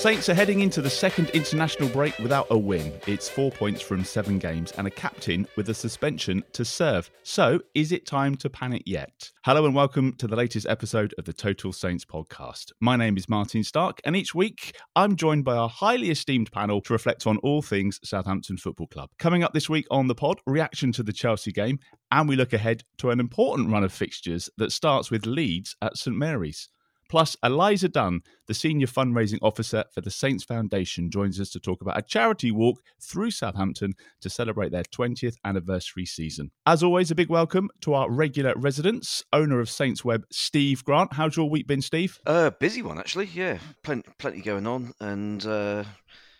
[0.00, 2.90] Saints are heading into the second international break without a win.
[3.06, 7.10] It's four points from seven games and a captain with a suspension to serve.
[7.22, 9.30] So, is it time to panic yet?
[9.44, 12.72] Hello and welcome to the latest episode of the Total Saints podcast.
[12.80, 16.80] My name is Martin Stark, and each week I'm joined by our highly esteemed panel
[16.80, 19.10] to reflect on all things Southampton Football Club.
[19.18, 21.78] Coming up this week on the pod, reaction to the Chelsea game,
[22.10, 25.98] and we look ahead to an important run of fixtures that starts with Leeds at
[25.98, 26.70] St Mary's.
[27.10, 31.80] Plus, Eliza Dunn, the senior fundraising officer for the Saints Foundation, joins us to talk
[31.82, 36.52] about a charity walk through Southampton to celebrate their 20th anniversary season.
[36.66, 41.14] As always, a big welcome to our regular residents, owner of Saints Web, Steve Grant.
[41.14, 42.20] How's your week been, Steve?
[42.24, 43.26] Uh, busy one actually.
[43.26, 45.82] Yeah, plenty, plenty going on, and uh,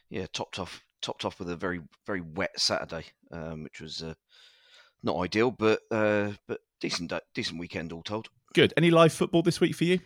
[0.09, 4.15] yeah, topped off, topped off with a very, very wet Saturday, um, which was uh,
[5.03, 8.29] not ideal, but uh, but decent, decent weekend all told.
[8.55, 8.73] Good.
[8.77, 9.99] Any live football this week for you?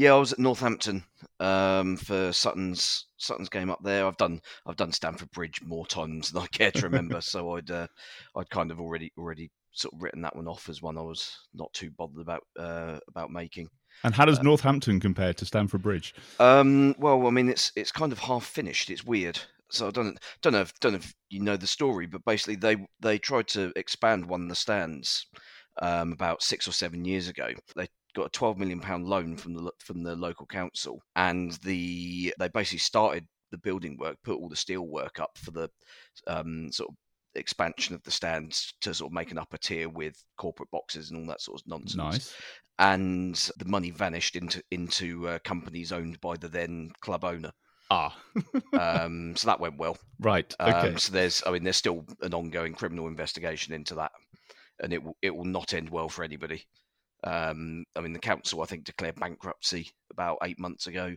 [0.00, 1.04] Yeah, I was at Northampton
[1.40, 4.06] um, for Sutton's Sutton's game up there.
[4.06, 7.70] I've done I've done Stamford Bridge more times than I care to remember, so I'd
[7.70, 7.86] uh,
[8.34, 11.36] I'd kind of already already sort of written that one off as one I was
[11.52, 13.68] not too bothered about uh, about making.
[14.02, 16.14] And how does uh, Northampton compare to Stamford Bridge?
[16.38, 18.88] Um, well, I mean, it's it's kind of half finished.
[18.88, 19.38] It's weird.
[19.70, 22.56] So I don't don't know if, don't know if you know the story, but basically
[22.56, 25.26] they they tried to expand one of the stands
[25.82, 27.50] um, about six or seven years ago.
[27.76, 32.34] They got a 12 million pound loan from the from the local council and the
[32.38, 35.68] they basically started the building work put all the steel work up for the
[36.26, 36.94] um, sort of
[37.34, 41.20] expansion of the stands to sort of make an upper tier with corporate boxes and
[41.20, 42.34] all that sort of nonsense nice
[42.80, 47.52] and the money vanished into into uh, companies owned by the then club owner
[47.90, 48.16] Ah,
[48.78, 49.98] um, so that went well.
[50.20, 50.54] Right.
[50.60, 50.96] Um, okay.
[50.96, 54.12] so there's, I mean, there's still an ongoing criminal investigation into that,
[54.78, 56.64] and it will it will not end well for anybody.
[57.24, 61.14] Um, I mean, the council I think declared bankruptcy about eight months ago,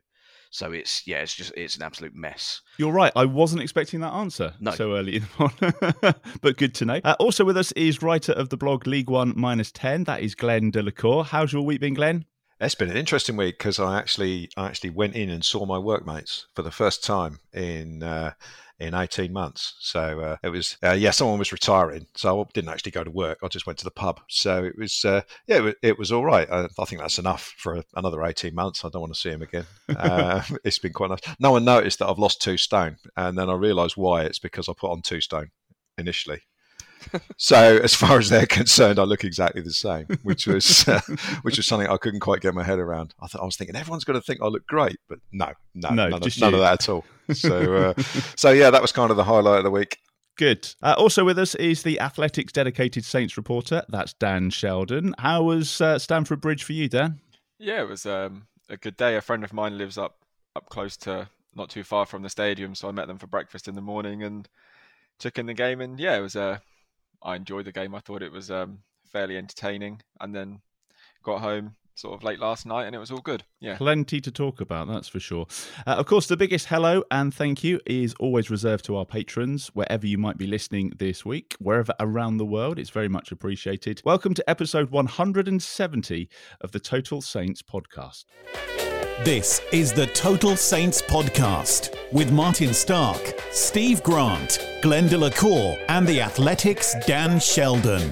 [0.53, 2.62] so it's yeah, it's just it's an absolute mess.
[2.78, 3.12] You're right.
[3.16, 4.72] I wasn't expecting that answer no.
[4.72, 5.52] so early in the
[6.02, 7.02] morning, but good to know.
[7.03, 10.03] Uh, also with us is writer of the blog League One Minus Ten.
[10.03, 11.25] That is Glenn Delacour.
[11.25, 12.25] How's your week been, Glenn?
[12.59, 15.80] It's been an interesting week because I actually I actually went in and saw my
[15.80, 18.34] workmates for the first time in uh,
[18.83, 19.75] in 18 months.
[19.79, 22.07] So uh, it was, uh, yeah, someone was retiring.
[22.16, 23.39] So I didn't actually go to work.
[23.44, 24.19] I just went to the pub.
[24.29, 26.49] So it was, uh, yeah, it, it, was all right.
[26.49, 28.83] I, I, think that's enough for another 18 months.
[28.83, 29.66] I don't want to see him again.
[29.89, 31.35] Uh, it's been quite nice.
[31.39, 32.97] No one noticed that I've lost two stone.
[33.16, 34.23] And then I realised why.
[34.23, 35.49] It's because I put on two stone
[35.97, 36.41] initially
[37.38, 41.02] so as far as they're concerned, I look exactly the same, which was uh,
[41.44, 43.14] which was something I couldn't quite get my head around.
[43.22, 45.90] I thought I was thinking everyone's going to think I look great, but no, no,
[45.90, 47.05] no none, of, none of, that at all.
[47.34, 48.02] So uh,
[48.35, 49.97] so yeah, that was kind of the highlight of the week.
[50.35, 50.73] Good.
[50.82, 53.84] Uh, also with us is the Athletic's dedicated Saints reporter.
[53.90, 55.14] That's Dan Sheldon.
[55.20, 57.20] How was uh, Stamford Bridge for you, Dan?
[57.59, 59.16] Yeah, it was um, a good day.
[59.16, 60.17] A friend of mine lives up
[60.56, 63.67] up close to not too far from the stadium, so I met them for breakfast
[63.67, 64.47] in the morning and
[65.20, 65.82] took in the game.
[65.82, 66.61] And yeah, it was a
[67.23, 67.96] I enjoyed the game.
[67.96, 70.61] I thought it was um, fairly entertaining, and then
[71.23, 73.43] got home, sort of late last night, and it was all good.
[73.59, 75.47] Yeah, plenty to talk about, that's for sure.
[75.87, 79.67] Uh, of course, the biggest hello and thank you is always reserved to our patrons,
[79.73, 82.78] wherever you might be listening this week, wherever around the world.
[82.78, 84.02] It's very much appreciated.
[84.03, 86.29] Welcome to episode 170
[86.61, 88.25] of the Total Saints podcast.
[89.21, 96.19] This is the Total Saints podcast with Martin Stark, Steve Grant, Glenn Delacour, and the
[96.19, 98.11] Athletic's Dan Sheldon.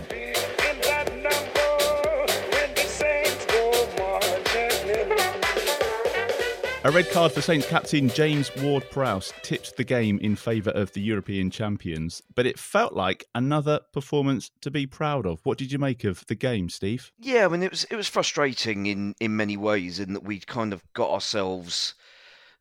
[6.83, 10.92] A red card for Saints captain James Ward Prowse tipped the game in favour of
[10.94, 15.42] the European champions, but it felt like another performance to be proud of.
[15.44, 17.12] What did you make of the game, Steve?
[17.19, 20.48] Yeah, I mean it was it was frustrating in in many ways in that we'd
[20.48, 21.94] kind of got ourselves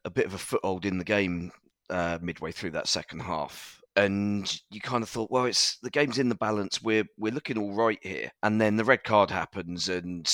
[0.05, 1.50] a bit of a foothold in the game
[1.88, 6.19] uh, midway through that second half and you kind of thought, well, it's the game's
[6.19, 6.81] in the balance.
[6.82, 10.31] We're we're looking all right here, and then the red card happens, and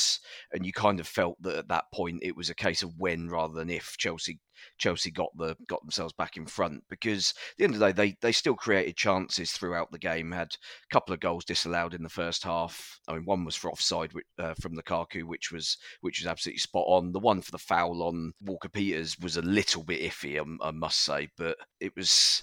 [0.53, 3.29] and you kind of felt that at that point it was a case of when
[3.29, 4.39] rather than if Chelsea
[4.79, 7.93] Chelsea got the got themselves back in front because at the end of the day
[7.93, 10.33] they they still created chances throughout the game.
[10.33, 13.01] Had a couple of goals disallowed in the first half.
[13.09, 16.85] I mean, one was for offside uh, from Lukaku, which was which was absolutely spot
[16.89, 17.13] on.
[17.13, 20.71] The one for the foul on Walker Peters was a little bit iffy, I, I
[20.73, 22.43] must say, but it was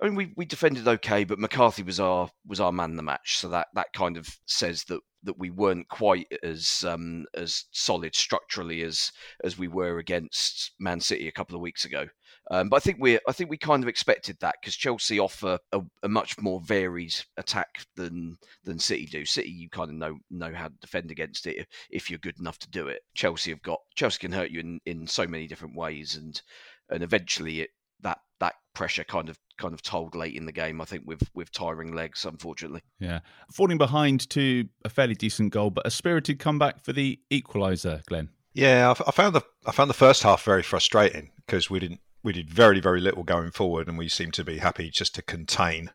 [0.00, 3.38] I mean, we, we defended okay, but McCarthy was our was our man the match,
[3.38, 8.14] so that, that kind of says that, that we weren't quite as um, as solid
[8.14, 9.10] structurally as
[9.42, 12.06] as we were against Man City a couple of weeks ago.
[12.50, 15.58] Um, but I think we I think we kind of expected that because Chelsea offer
[15.72, 19.24] a, a, much more varied attack than than City do.
[19.24, 22.38] City you kind of know know how to defend against it if, if you're good
[22.38, 23.02] enough to do it.
[23.14, 26.40] Chelsea have got Chelsea can hurt you in, in so many different ways, and
[26.88, 27.70] and eventually it
[28.02, 30.80] that that pressure kind of kind of told late in the game.
[30.80, 32.82] I think with with tiring legs, unfortunately.
[32.98, 33.20] Yeah,
[33.52, 38.30] falling behind to a fairly decent goal, but a spirited comeback for the equaliser, Glenn.
[38.54, 42.32] Yeah, I found the I found the first half very frustrating because we didn't we
[42.32, 45.92] did very very little going forward, and we seemed to be happy just to contain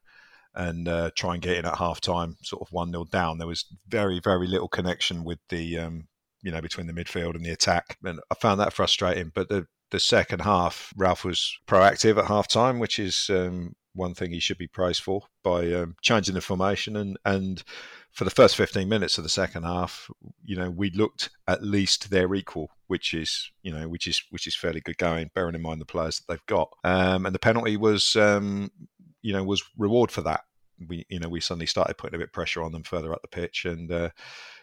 [0.56, 3.38] and uh, try and get in at half time, sort of one 0 down.
[3.38, 6.08] There was very very little connection with the um,
[6.42, 9.32] you know between the midfield and the attack, and I found that frustrating.
[9.34, 14.16] But the the second half, Ralph was proactive at half time, which is um, one
[14.16, 17.64] thing he should be praised for by um, changing the formation and and
[18.12, 20.08] for the first 15 minutes of the second half,
[20.44, 24.46] you know, we looked at least their equal, which is, you know, which is which
[24.46, 26.70] is fairly good going, bearing in mind the players that they've got.
[26.84, 28.72] Um, and the penalty was, um,
[29.22, 30.42] you know, was reward for that.
[30.88, 33.22] We, you know, we suddenly started putting a bit of pressure on them further up
[33.22, 34.10] the pitch, and uh,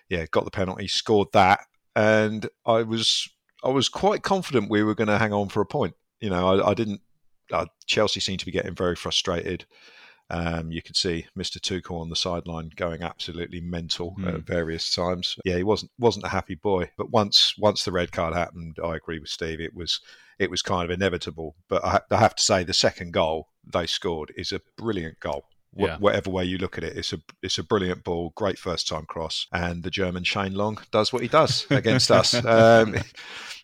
[0.09, 1.61] yeah, got the penalty, scored that,
[1.95, 3.29] and I was
[3.63, 5.95] I was quite confident we were going to hang on for a point.
[6.21, 7.01] You know, I, I didn't.
[7.53, 9.67] Uh, Chelsea seemed to be getting very frustrated.
[10.31, 11.59] Um, you could see Mr.
[11.59, 14.33] Tuchel on the sideline going absolutely mental mm.
[14.33, 15.37] at various times.
[15.45, 16.91] Yeah, he wasn't wasn't a happy boy.
[16.97, 19.61] But once once the red card happened, I agree with Steve.
[19.61, 20.01] It was
[20.39, 21.57] it was kind of inevitable.
[21.69, 25.47] But I, I have to say, the second goal they scored is a brilliant goal
[25.75, 25.97] yeah.
[25.99, 26.97] whatever way you look at it.
[26.97, 30.79] It's a it's a brilliant ball, great first time cross, and the German Shane Long
[30.91, 32.35] does what he does against us.
[32.35, 32.97] Um,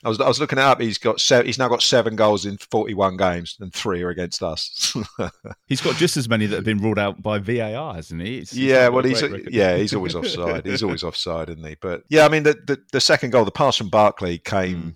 [0.05, 0.81] I was I was looking it up.
[0.81, 4.11] He's got se- he's now got seven goals in forty one games, and three are
[4.11, 4.97] against us.
[5.67, 8.39] he's got just as many that have been ruled out by VAR, hasn't he?
[8.39, 10.67] It's, yeah, well, he's yeah, he's always offside.
[10.67, 11.77] He's always offside, isn't he?
[11.81, 14.77] But yeah, I mean, the the, the second goal, the pass from Barkley came.
[14.77, 14.95] Mm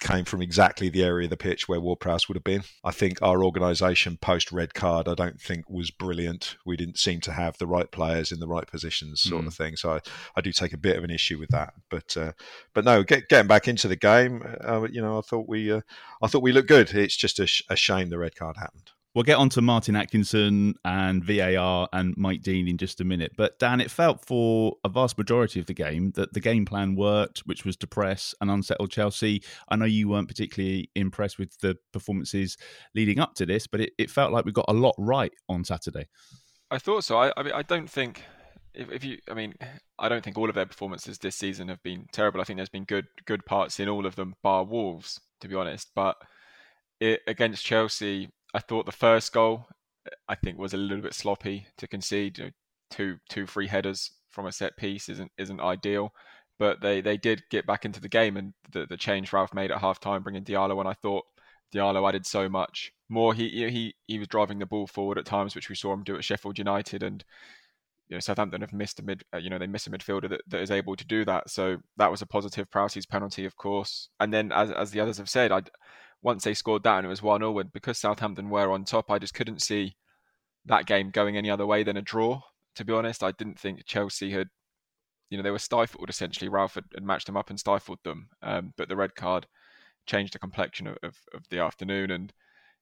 [0.00, 2.62] came from exactly the area of the pitch where Ward Prowse would have been.
[2.82, 6.56] I think our organisation post red card, I don't think was brilliant.
[6.64, 9.48] We didn't seem to have the right players in the right positions, sort mm.
[9.48, 9.76] of thing.
[9.76, 10.00] So I,
[10.36, 11.74] I do take a bit of an issue with that.
[11.90, 12.32] But uh,
[12.74, 15.82] but no, get, getting back into the game, uh, you know, I thought we uh,
[16.22, 16.92] I thought we looked good.
[16.94, 18.90] It's just a, sh- a shame the red card happened.
[19.14, 23.32] We'll get on to Martin Atkinson and VAR and Mike Dean in just a minute.
[23.36, 26.94] But Dan, it felt for a vast majority of the game that the game plan
[26.94, 29.42] worked, which was to press and unsettle Chelsea.
[29.68, 32.56] I know you weren't particularly impressed with the performances
[32.94, 35.64] leading up to this, but it, it felt like we got a lot right on
[35.64, 36.06] Saturday.
[36.70, 37.18] I thought so.
[37.18, 38.22] I, I mean, I don't think
[38.74, 39.54] if, if you, I mean,
[39.98, 42.40] I don't think all of their performances this season have been terrible.
[42.40, 45.56] I think there's been good good parts in all of them, bar Wolves, to be
[45.56, 45.90] honest.
[45.96, 46.16] But
[47.00, 49.66] it, against Chelsea, I thought the first goal,
[50.28, 52.38] I think, was a little bit sloppy to concede.
[52.38, 52.50] You know,
[52.90, 56.12] two two free headers from a set piece isn't isn't ideal,
[56.58, 59.70] but they, they did get back into the game and the the change Ralph made
[59.70, 61.24] at half time, bringing Diallo, and I thought
[61.74, 63.34] Diallo added so much more.
[63.34, 66.16] He he he was driving the ball forward at times, which we saw him do
[66.16, 67.24] at Sheffield United, and
[68.08, 70.42] you know Southampton have missed a mid, uh, you know they miss a midfielder that,
[70.48, 71.50] that is able to do that.
[71.50, 72.70] So that was a positive.
[72.70, 75.62] Prowse's penalty, of course, and then as as the others have said, I
[76.22, 79.10] once they scored that and it was 1 0, and because Southampton were on top,
[79.10, 79.96] I just couldn't see
[80.66, 82.40] that game going any other way than a draw.
[82.76, 84.48] To be honest, I didn't think Chelsea had
[85.30, 86.48] you know they were stifled essentially.
[86.48, 89.46] Ralph had, had matched them up and stifled them, um, but the red card
[90.06, 92.10] changed the complexion of, of, of, the afternoon.
[92.10, 92.32] And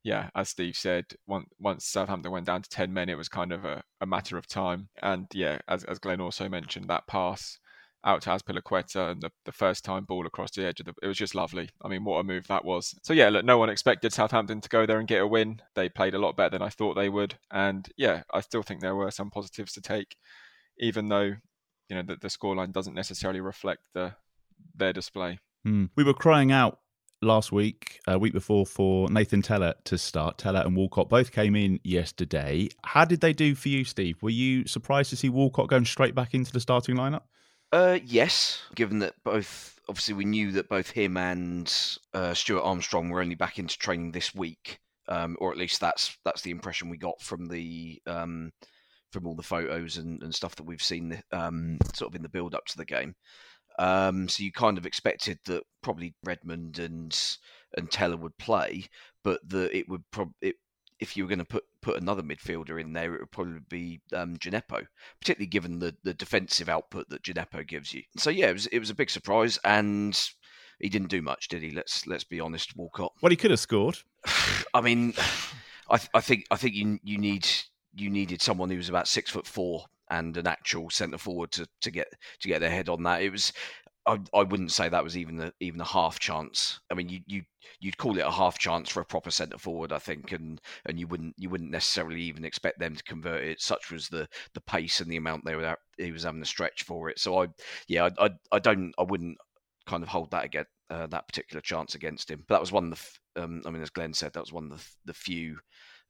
[0.03, 3.53] yeah, as Steve said, once, once Southampton went down to ten men, it was kind
[3.53, 4.89] of a, a matter of time.
[5.03, 7.59] And yeah, as as Glenn also mentioned, that pass
[8.05, 11.07] out to Azpilicueta and the, the first time ball across the edge of the it
[11.07, 11.69] was just lovely.
[11.83, 12.95] I mean, what a move that was.
[13.03, 15.61] So yeah, look, no one expected Southampton to go there and get a win.
[15.75, 18.81] They played a lot better than I thought they would, and yeah, I still think
[18.81, 20.17] there were some positives to take,
[20.79, 21.35] even though
[21.89, 24.15] you know the, the scoreline doesn't necessarily reflect the
[24.75, 25.39] their display.
[25.67, 25.91] Mm.
[25.97, 26.79] We were crying out
[27.21, 30.39] last week, a week before, for Nathan Tella to start.
[30.39, 32.69] Tella and Walcott both came in yesterday.
[32.85, 34.23] How did they do for you, Steve?
[34.23, 37.23] Were you surprised to see Walcott going straight back into the starting lineup?
[37.73, 41.73] Uh, yes, given that both obviously we knew that both him and
[42.15, 46.17] uh, Stuart Armstrong were only back into training this week, um, or at least that's
[46.25, 48.53] that's the impression we got from the um,
[49.13, 52.29] from all the photos and, and stuff that we've seen um, sort of in the
[52.29, 53.15] build up to the game.
[53.79, 57.19] Um, so you kind of expected that probably Redmond and
[57.77, 58.87] and Tella would play,
[59.23, 60.55] but that it would probably
[61.01, 64.01] if you were going to put put another midfielder in there, it would probably be
[64.13, 64.87] um, Djenepo,
[65.21, 68.03] particularly given the, the defensive output that Djenepo gives you.
[68.17, 70.19] So yeah, it was it was a big surprise, and
[70.81, 71.71] he didn't do much, did he?
[71.71, 73.13] Let's let's be honest, Walcott.
[73.21, 73.99] Well, he could have scored.
[74.75, 75.15] I mean,
[75.91, 77.49] I I think I think you you need
[77.95, 81.69] you needed someone who was about six foot four and an actual centre forward to,
[81.83, 82.09] to get
[82.41, 83.23] to get their head on that.
[83.23, 83.53] It was
[84.09, 86.81] I, I wouldn't say that was even a, even a half chance.
[86.91, 87.43] I mean, you you
[87.81, 90.99] you'd call it a half chance for a proper centre forward, I think, and and
[90.99, 93.61] you wouldn't you wouldn't necessarily even expect them to convert it.
[93.61, 96.85] Such was the the pace and the amount they were he was having to stretch
[96.85, 97.19] for it.
[97.19, 97.49] So I
[97.87, 99.37] yeah I I, I don't I wouldn't
[99.87, 102.45] kind of hold that again uh, that particular chance against him.
[102.49, 104.73] But that was one of the um, I mean as Glenn said that was one
[104.73, 105.59] of the the few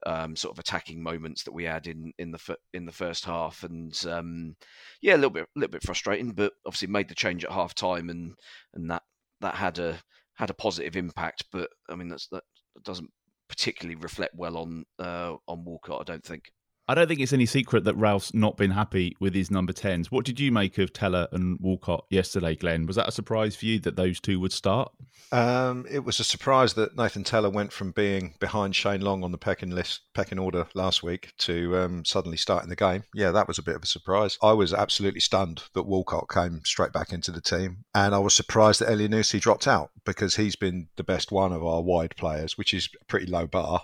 [0.07, 3.65] um, sort of attacking moments that we had in in the in the first half,
[3.65, 4.57] and um,
[5.01, 7.75] yeah, a little bit a little bit frustrating, but obviously made the change at half
[7.75, 8.35] time, and
[8.75, 9.03] and that
[9.41, 9.99] that had a
[10.35, 11.45] had a positive impact.
[11.53, 12.45] But I mean, that's that
[12.83, 13.11] doesn't
[13.49, 16.53] particularly reflect well on uh, on Walcott, I don't think.
[16.91, 20.07] I don't think it's any secret that Ralph's not been happy with his number 10s.
[20.07, 22.87] What did you make of Tella and Walcott yesterday, Glenn?
[22.87, 24.91] Was that a surprise for you that those two would start?
[25.31, 29.33] Um, it was a surprise that Nathan Tella went from being behind Shane Long on
[29.33, 33.05] the pecking list, pecking order last week to um, suddenly starting the game.
[33.13, 34.39] Yeah, that was a bit of a surprise.
[34.43, 38.33] I was absolutely stunned that Walcott came straight back into the team, and I was
[38.33, 42.57] surprised that Elyounoussi dropped out because he's been the best one of our wide players,
[42.57, 43.83] which is a pretty low bar.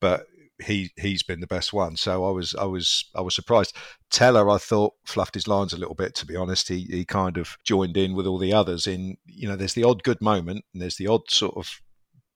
[0.00, 0.26] But
[0.62, 1.96] he he's been the best one.
[1.96, 3.76] So I was I was I was surprised.
[4.10, 6.14] Tella, I thought fluffed his lines a little bit.
[6.16, 8.86] To be honest, he he kind of joined in with all the others.
[8.86, 11.80] In you know, there's the odd good moment, and there's the odd sort of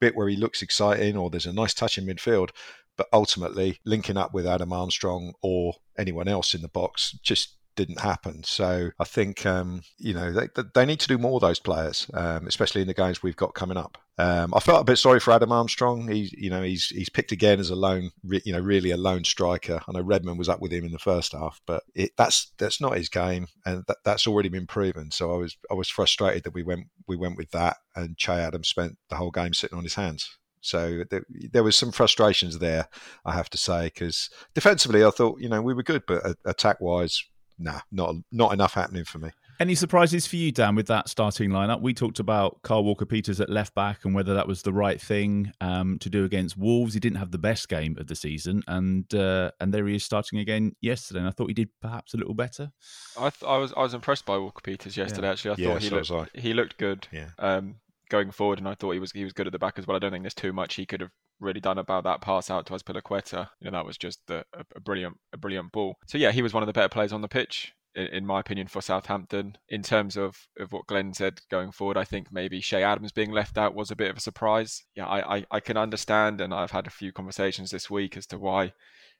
[0.00, 2.50] bit where he looks exciting, or there's a nice touch in midfield.
[2.96, 8.00] But ultimately, linking up with Adam Armstrong or anyone else in the box just didn't
[8.00, 8.44] happen.
[8.44, 12.46] So I think um, you know they, they need to do more those players, um,
[12.46, 13.98] especially in the games we've got coming up.
[14.18, 16.08] Um, I felt a bit sorry for Adam Armstrong.
[16.08, 19.24] He's you know he's he's picked again as a lone you know really a lone
[19.24, 19.80] striker.
[19.88, 22.80] I know Redmond was up with him in the first half, but it, that's that's
[22.80, 25.10] not his game, and that, that's already been proven.
[25.10, 28.32] So I was I was frustrated that we went we went with that, and Che
[28.32, 30.38] Adams spent the whole game sitting on his hands.
[30.64, 32.86] So there, there, was some frustrations there,
[33.24, 36.80] I have to say, because defensively I thought you know we were good, but attack
[36.80, 37.24] wise
[37.58, 39.30] nah, not not enough happening for me.
[39.60, 41.82] Any surprises for you, Dan, with that starting lineup?
[41.82, 45.00] We talked about Kyle Walker Peters at left back and whether that was the right
[45.00, 46.94] thing um, to do against Wolves.
[46.94, 50.04] He didn't have the best game of the season, and uh, and there he is
[50.04, 51.20] starting again yesterday.
[51.20, 52.72] And I thought he did perhaps a little better.
[53.16, 55.26] I, th- I was I was impressed by Walker Peters yesterday.
[55.28, 55.32] Yeah.
[55.32, 57.08] Actually, I thought yeah, he so looked he looked good.
[57.12, 57.28] Yeah.
[57.38, 57.76] Um,
[58.12, 59.96] going forward, and I thought he was he was good at the back as well.
[59.96, 61.10] I don't think there's too much he could have
[61.42, 63.48] really done about that pass out to Azpilicueta.
[63.60, 64.44] You know, that was just a,
[64.74, 65.96] a, brilliant a brilliant ball.
[66.06, 68.68] So yeah, he was one of the better players on the pitch in my opinion,
[68.68, 69.56] for Southampton.
[69.68, 73.30] In terms of, of what Glenn said going forward, I think maybe Che Adams being
[73.30, 74.84] left out was a bit of a surprise.
[74.94, 78.26] Yeah, I, I, I, can understand, and I've had a few conversations this week as
[78.28, 78.72] to why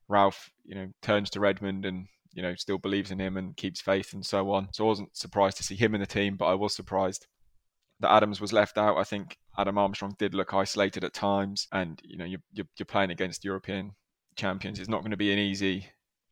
[0.09, 3.81] Ralph, you know, turns to Redmond and you know still believes in him and keeps
[3.81, 4.69] faith and so on.
[4.73, 7.27] So I wasn't surprised to see him in the team, but I was surprised
[8.03, 8.99] that Adams was left out.
[8.99, 12.87] I think Adam Armstrong did look isolated at times, and you know you're, you're, you're
[12.87, 13.93] playing against European
[14.37, 14.79] champions.
[14.79, 15.87] It's not going to be an easy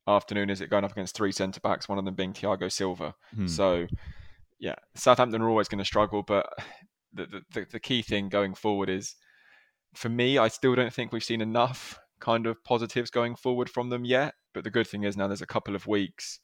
[0.06, 3.14] afternoon is it going up against three centre backs, one of them being Thiago Silva.
[3.34, 3.46] Hmm.
[3.46, 3.86] So,
[4.58, 6.46] yeah, Southampton are always going to struggle, but
[7.12, 9.14] the, the, the key thing going forward is,
[9.94, 13.88] for me, I still don't think we've seen enough kind of positives going forward from
[13.90, 14.34] them yet.
[14.52, 16.40] But the good thing is now there's a couple of weeks,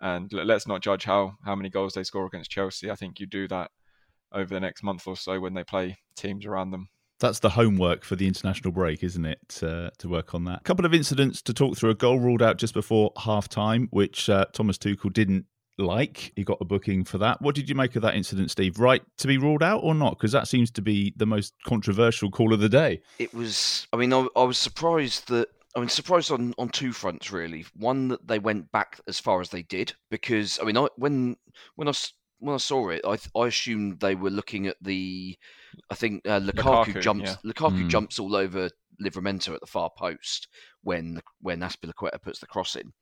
[0.00, 2.90] and let's not judge how how many goals they score against Chelsea.
[2.90, 3.70] I think you do that
[4.34, 6.88] over the next month or so when they play teams around them
[7.20, 9.60] that's the homework for the international break, isn't it?
[9.62, 10.60] Uh, to work on that.
[10.60, 11.90] A couple of incidents to talk through.
[11.90, 15.46] A goal ruled out just before half time, which uh, Thomas Tuchel didn't
[15.78, 16.32] like.
[16.36, 17.40] He got a booking for that.
[17.40, 18.78] What did you make of that incident, Steve?
[18.78, 20.18] Right to be ruled out or not?
[20.18, 23.00] Because that seems to be the most controversial call of the day.
[23.18, 23.86] It was.
[23.92, 27.64] I mean, I, I was surprised that I mean, surprised on, on two fronts really.
[27.76, 31.36] One that they went back as far as they did because I mean, I, when
[31.76, 31.92] when I
[32.38, 35.36] when I saw it, I I assumed they were looking at the.
[35.90, 37.30] I think uh, Lukaku, Lukaku, jumps.
[37.30, 37.52] Yeah.
[37.52, 37.88] Lukaku mm.
[37.88, 38.70] jumps all over
[39.02, 40.48] Livramento at the far post
[40.82, 42.92] when when Azpilicueta puts the cross in,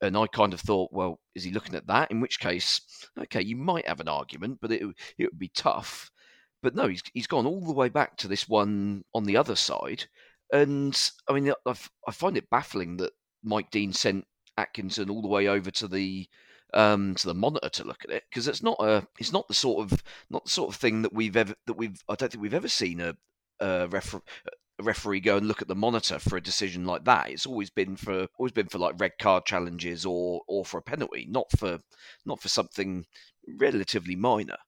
[0.00, 2.10] and I kind of thought, well, is he looking at that?
[2.10, 2.80] In which case,
[3.18, 4.82] okay, you might have an argument, but it
[5.18, 6.10] it would be tough.
[6.62, 9.56] But no, he's he's gone all the way back to this one on the other
[9.56, 10.06] side,
[10.52, 11.74] and I mean, I,
[12.06, 16.26] I find it baffling that Mike Dean sent Atkinson all the way over to the
[16.74, 19.54] um, to the monitor to look at it because it's not a it's not the
[19.54, 22.42] sort of not the sort of thing that we've ever that we've I don't think
[22.42, 23.16] we've ever seen a,
[23.60, 24.20] a, refer,
[24.78, 27.30] a referee go and look at the monitor for a decision like that.
[27.30, 30.82] It's always been for always been for like red card challenges or or for a
[30.82, 31.78] penalty, not for
[32.24, 33.06] not for something
[33.58, 34.58] relatively minor.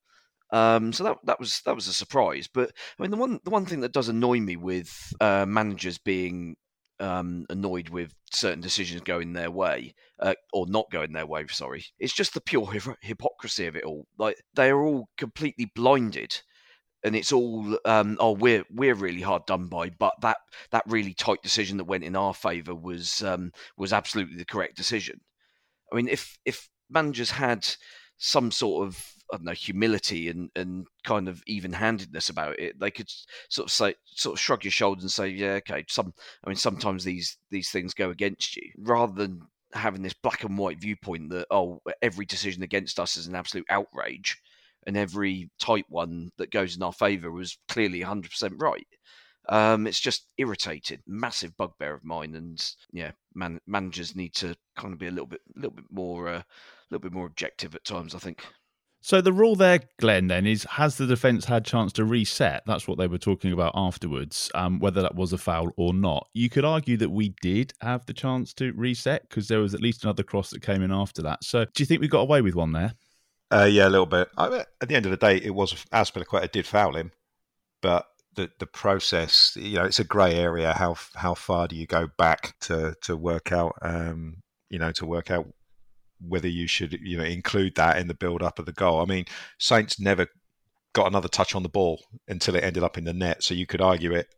[0.50, 2.48] Um, so that that was that was a surprise.
[2.52, 5.98] But I mean, the one the one thing that does annoy me with uh, managers
[5.98, 6.56] being
[7.00, 11.46] um, annoyed with certain decisions going their way uh, or not going their way.
[11.48, 14.06] Sorry, it's just the pure hypocrisy of it all.
[14.18, 16.40] Like they are all completely blinded,
[17.04, 19.90] and it's all um, oh we're we're really hard done by.
[19.90, 20.38] But that
[20.70, 24.76] that really tight decision that went in our favour was um, was absolutely the correct
[24.76, 25.20] decision.
[25.92, 27.66] I mean, if if managers had
[28.18, 32.78] some sort of I don't know humility and and kind of even handedness about it,
[32.78, 33.10] they could
[33.48, 35.84] sort of say sort of shrug your shoulders and say, yeah, okay.
[35.88, 36.12] Some
[36.44, 39.42] I mean, sometimes these these things go against you, rather than
[39.74, 43.66] having this black and white viewpoint that oh every decision against us is an absolute
[43.70, 44.38] outrage,
[44.86, 48.86] and every tight one that goes in our favour was clearly 100% right.
[49.50, 54.92] Um, it's just irritated, massive bugbear of mine, and yeah, man, managers need to kind
[54.92, 56.44] of be a little bit, a little bit more, uh, a
[56.90, 58.14] little bit more objective at times.
[58.14, 58.44] I think.
[59.00, 62.62] So the rule there, Glenn, then is has the defence had chance to reset?
[62.66, 64.50] That's what they were talking about afterwards.
[64.54, 68.04] Um, whether that was a foul or not, you could argue that we did have
[68.06, 71.22] the chance to reset because there was at least another cross that came in after
[71.22, 71.44] that.
[71.44, 72.94] So do you think we got away with one there?
[73.50, 74.28] Uh, yeah, a little bit.
[74.36, 77.12] I, at the end of the day, it was Azpilicueta did foul him,
[77.80, 80.72] but the the process, you know, it's a grey area.
[80.72, 85.06] How how far do you go back to to work out, um, you know, to
[85.06, 85.46] work out
[86.20, 89.00] whether you should you know include that in the build up of the goal.
[89.00, 89.24] I mean,
[89.58, 90.26] Saints never
[90.92, 93.42] got another touch on the ball until it ended up in the net.
[93.42, 94.28] So you could argue it.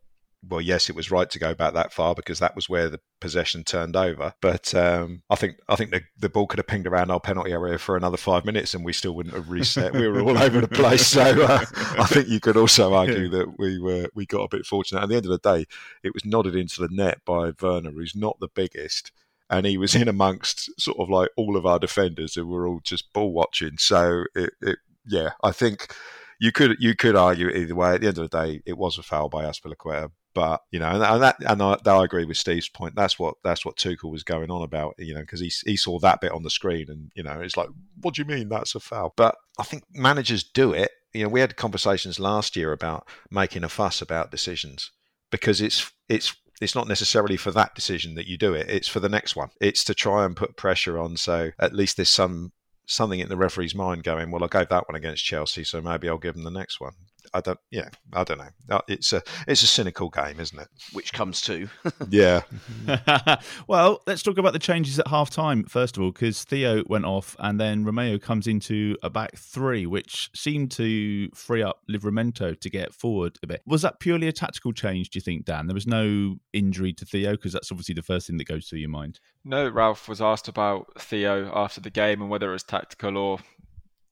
[0.47, 2.99] Well, yes, it was right to go back that far because that was where the
[3.19, 4.33] possession turned over.
[4.41, 7.51] But um, I think I think the, the ball could have pinged around our penalty
[7.51, 9.93] area for another five minutes and we still wouldn't have reset.
[9.93, 11.05] we were all over the place.
[11.05, 11.63] So uh,
[11.99, 15.03] I think you could also argue that we were we got a bit fortunate.
[15.03, 15.65] At the end of the day,
[16.03, 19.11] it was nodded into the net by Werner, who's not the biggest
[19.51, 22.79] and he was in amongst sort of like all of our defenders who were all
[22.83, 23.77] just ball watching.
[23.77, 25.93] So it, it yeah, I think
[26.39, 27.93] you could you could argue either way.
[27.93, 30.11] At the end of the day, it was a foul by Azpilicueta.
[30.33, 32.95] But you know, and, and that, and I, I, agree with Steve's point.
[32.95, 34.95] That's what that's what Tuchel was going on about.
[34.97, 37.57] You know, because he he saw that bit on the screen, and you know, it's
[37.57, 37.67] like,
[37.99, 39.13] what do you mean that's a foul?
[39.17, 40.91] But I think managers do it.
[41.13, 44.91] You know, we had conversations last year about making a fuss about decisions
[45.31, 48.69] because it's it's it's not necessarily for that decision that you do it.
[48.69, 49.49] It's for the next one.
[49.59, 51.17] It's to try and put pressure on.
[51.17, 52.53] So at least there's some
[52.85, 56.07] something in the referee's mind going, well, I gave that one against Chelsea, so maybe
[56.07, 56.93] I'll give them the next one.
[57.33, 58.49] I don't, yeah, I don't know.
[58.69, 60.67] Uh, it's a it's a cynical game, isn't it?
[60.93, 61.69] Which comes to,
[62.09, 62.41] yeah.
[63.67, 67.05] well, let's talk about the changes at half time first of all, because Theo went
[67.05, 72.59] off, and then Romeu comes into a back three, which seemed to free up Livramento
[72.59, 73.61] to get forward a bit.
[73.65, 75.09] Was that purely a tactical change?
[75.09, 75.67] Do you think, Dan?
[75.67, 78.79] There was no injury to Theo because that's obviously the first thing that goes through
[78.79, 79.19] your mind.
[79.43, 83.39] No, Ralph was asked about Theo after the game and whether it was tactical or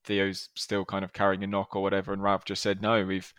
[0.10, 3.06] Theo's still kind of carrying a knock or whatever, and Ralph just said no.
[3.06, 3.32] We've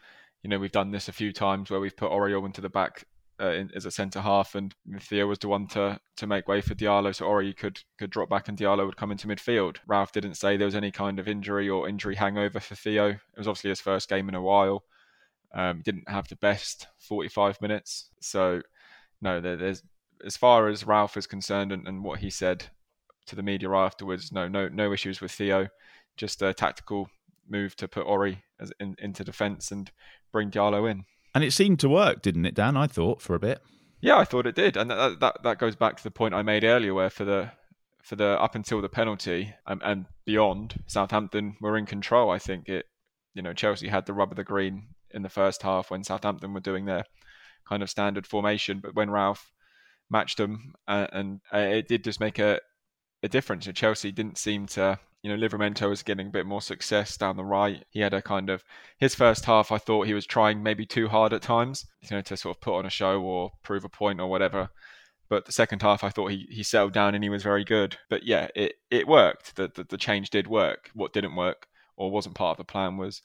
[0.44, 3.06] you know we've done this a few times where we've put Oriol into the back
[3.40, 6.61] uh, in, as a centre half, and Theo was the one to to make way
[6.61, 9.78] for Diallo, so Ori could could drop back and Diallo would come into midfield.
[9.88, 13.09] Ralph didn't say there was any kind of injury or injury hangover for Theo.
[13.09, 14.85] It was obviously his first game in a while.
[15.52, 18.62] Um, didn't have the best 45 minutes, so
[19.20, 19.83] no, there, there's
[20.24, 22.66] as far as Ralph is concerned and, and what he said
[23.26, 25.68] to the media afterwards, no, no, no issues with Theo
[26.20, 27.09] just a tactical
[27.48, 29.90] move to put Ori as in, into defence and
[30.30, 31.04] bring Diallo in.
[31.35, 32.76] And it seemed to work, didn't it, Dan?
[32.76, 33.62] I thought for a bit.
[34.02, 36.42] Yeah, I thought it did, and that that, that goes back to the point I
[36.42, 37.52] made earlier, where for the
[38.02, 42.30] for the up until the penalty and, and beyond, Southampton were in control.
[42.30, 42.87] I think it,
[43.35, 46.54] you know, Chelsea had the rub of the green in the first half when Southampton
[46.54, 47.04] were doing their
[47.68, 49.52] kind of standard formation, but when Ralph
[50.09, 52.61] matched them, uh, and uh, it did just make a
[53.22, 53.68] a difference.
[53.74, 57.44] Chelsea didn't seem to You know, Livramento was getting a bit more success down the
[57.44, 57.85] right.
[57.90, 58.64] He had a kind of
[58.98, 59.70] his first half.
[59.70, 62.61] I thought he was trying maybe too hard at times, you know, to sort of
[62.61, 64.70] put on a show or prove a point or whatever.
[65.28, 67.96] But the second half, I thought he, he settled down and he was very good.
[68.09, 69.56] But yeah, it, it worked.
[69.56, 70.90] The, the, the change did work.
[70.94, 73.22] What didn't work or wasn't part of the plan was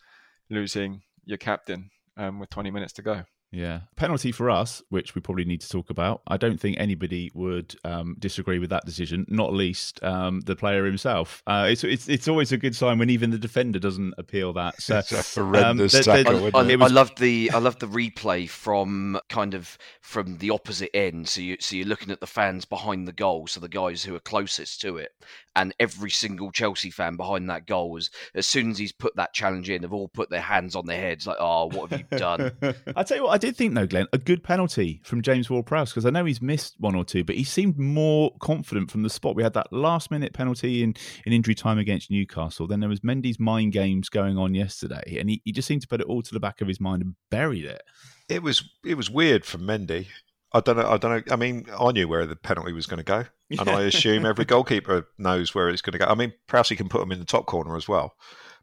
[0.49, 3.23] losing your captain um, with 20 minutes to go.
[3.55, 3.81] Yeah.
[3.95, 6.21] Penalty for us, which we probably need to talk about.
[6.27, 10.85] I don't think anybody would um, disagree with that decision, not least um, the player
[10.85, 11.41] himself.
[11.47, 14.81] Uh, it's, it's it's always a good sign when even the defender doesn't appeal that.
[14.81, 16.51] So, it's a horrendous um, tackle.
[16.53, 20.95] I, I, I loved the I loved the replay from kind of from the opposite
[20.95, 21.29] end.
[21.29, 24.15] So you so you're looking at the fans behind the goal, so the guys who
[24.15, 25.11] are closest to it,
[25.55, 29.33] and every single Chelsea fan behind that goal was as soon as he's put that
[29.33, 32.17] challenge in, they've all put their hands on their heads like, "Oh, what have you
[32.17, 32.51] done?"
[32.95, 35.91] I tell you what, I did think though, Glenn, a good penalty from James Ward-Prowse
[35.91, 39.09] because I know he's missed one or two, but he seemed more confident from the
[39.09, 39.35] spot.
[39.35, 42.67] We had that last minute penalty in, in injury time against Newcastle.
[42.67, 45.87] Then there was Mendy's mind games going on yesterday, and he, he just seemed to
[45.87, 47.83] put it all to the back of his mind and buried it.
[48.29, 50.07] It was it was weird from Mendy.
[50.51, 50.89] I don't know.
[50.89, 51.33] I don't know.
[51.33, 54.45] I mean, I knew where the penalty was going to go, and I assume every
[54.45, 56.05] goalkeeper knows where it's going to go.
[56.05, 58.15] I mean, Prowse can put them in the top corner as well,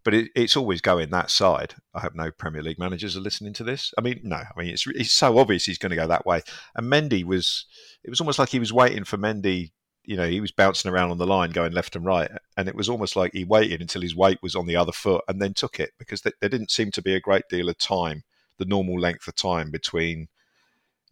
[0.05, 1.75] but it, it's always going that side.
[1.95, 3.93] I hope no Premier League managers are listening to this.
[3.97, 4.37] I mean, no.
[4.37, 6.43] I mean, it's it's so obvious he's going to go that way.
[6.75, 7.67] And Mendy was.
[8.05, 9.71] It was almost like he was waiting for Mendy.
[10.05, 12.75] You know, he was bouncing around on the line, going left and right, and it
[12.75, 15.55] was almost like he waited until his weight was on the other foot and then
[15.55, 18.25] took it because there didn't seem to be a great deal of time,
[18.59, 20.27] the normal length of time between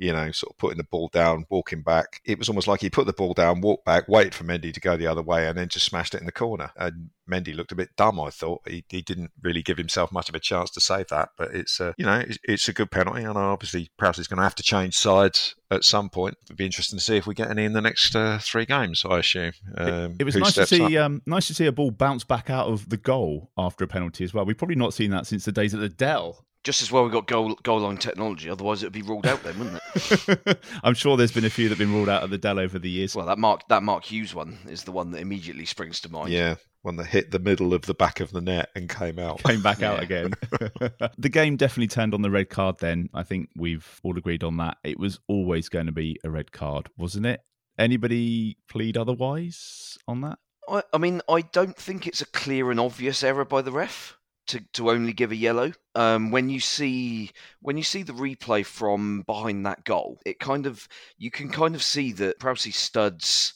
[0.01, 2.23] you know, sort of putting the ball down, walking back.
[2.25, 4.81] It was almost like he put the ball down, walked back, waited for Mendy to
[4.81, 6.71] go the other way, and then just smashed it in the corner.
[6.75, 8.19] And Mendy looked a bit dumb.
[8.19, 11.29] I thought he, he didn't really give himself much of a chance to save that.
[11.37, 14.39] But it's a, you know, it's, it's a good penalty, and obviously Prowse is going
[14.39, 16.39] to have to change sides at some point.
[16.45, 19.05] It'd be interesting to see if we get any in the next uh, three games.
[19.05, 19.53] I assume.
[19.77, 22.49] Um, it, it, was nice to see, um, nice to see a ball bounce back
[22.49, 24.47] out of the goal after a penalty as well.
[24.47, 27.11] We've probably not seen that since the days at the Dell just as well we
[27.11, 28.51] got goal goal line technology.
[28.51, 30.65] Otherwise, it would be ruled out then, wouldn't it?
[30.85, 32.79] I'm sure there's been a few that have been ruled out of the Dell over
[32.79, 33.15] the years.
[33.15, 36.31] Well, that Mark that Mark Hughes one is the one that immediately springs to mind.
[36.31, 39.43] Yeah, one that hit the middle of the back of the net and came out.
[39.45, 40.33] Came back out again.
[41.19, 42.79] the game definitely turned on the red card.
[42.79, 44.77] Then I think we've all agreed on that.
[44.85, 47.41] It was always going to be a red card, wasn't it?
[47.79, 50.39] Anybody plead otherwise on that?
[50.69, 54.19] I, I mean, I don't think it's a clear and obvious error by the ref
[54.51, 55.73] to, to only give a yellow.
[55.95, 60.67] Um, when you see when you see the replay from behind that goal, it kind
[60.67, 63.55] of you can kind of see that Prowsey studs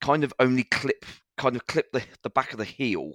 [0.00, 3.12] kind of only clip kind of clip the, the back of the heel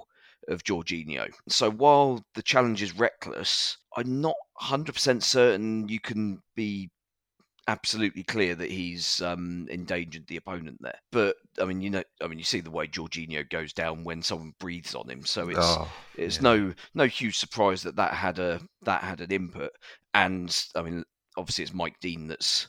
[0.47, 1.29] of Jorginho.
[1.47, 6.89] So while the challenge is reckless, I'm not 100% certain you can be
[7.71, 10.99] absolutely clear that he's um, endangered the opponent there.
[11.12, 14.21] But I mean, you know, I mean, you see the way Jorginho goes down when
[14.21, 16.41] someone breathes on him, so it's oh, it's yeah.
[16.41, 19.71] no no huge surprise that that had a that had an input.
[20.13, 21.05] And I mean,
[21.38, 22.67] obviously, it's Mike Dean that's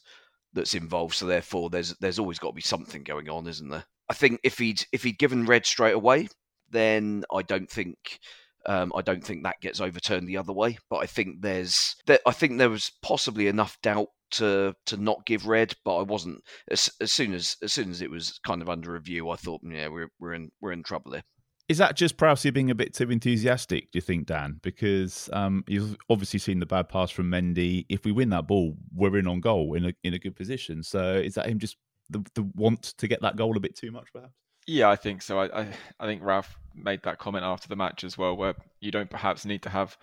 [0.53, 3.85] that's involved, so therefore, there's there's always got to be something going on, isn't there?
[4.09, 6.29] I think if he'd if he'd given red straight away,
[6.71, 8.21] then I don't think.
[8.65, 12.21] Um, I don't think that gets overturned the other way, but I think there's, there,
[12.25, 16.43] I think there was possibly enough doubt to to not give red, but I wasn't.
[16.71, 19.61] As, as soon as as soon as it was kind of under review, I thought,
[19.65, 21.23] yeah, we're we're in we're in trouble here.
[21.69, 23.91] Is that just Prowsey being a bit too enthusiastic?
[23.93, 24.59] Do you think, Dan?
[24.63, 27.87] Because um, you've obviously seen the bad pass from Mendy.
[27.89, 30.83] If we win that ball, we're in on goal in a in a good position.
[30.83, 31.77] So is that him just
[32.11, 34.35] the the want to get that goal a bit too much, perhaps?
[34.67, 35.41] Yeah, I think so.
[35.41, 35.69] I, I,
[35.99, 39.45] I think Ralph made that comment after the match as well, where you don't perhaps
[39.45, 39.97] need to have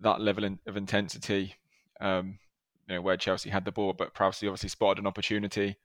[0.00, 1.54] that level of intensity
[2.00, 2.38] um,
[2.88, 5.76] you know where Chelsea had the ball, but Prowsey obviously spotted an opportunity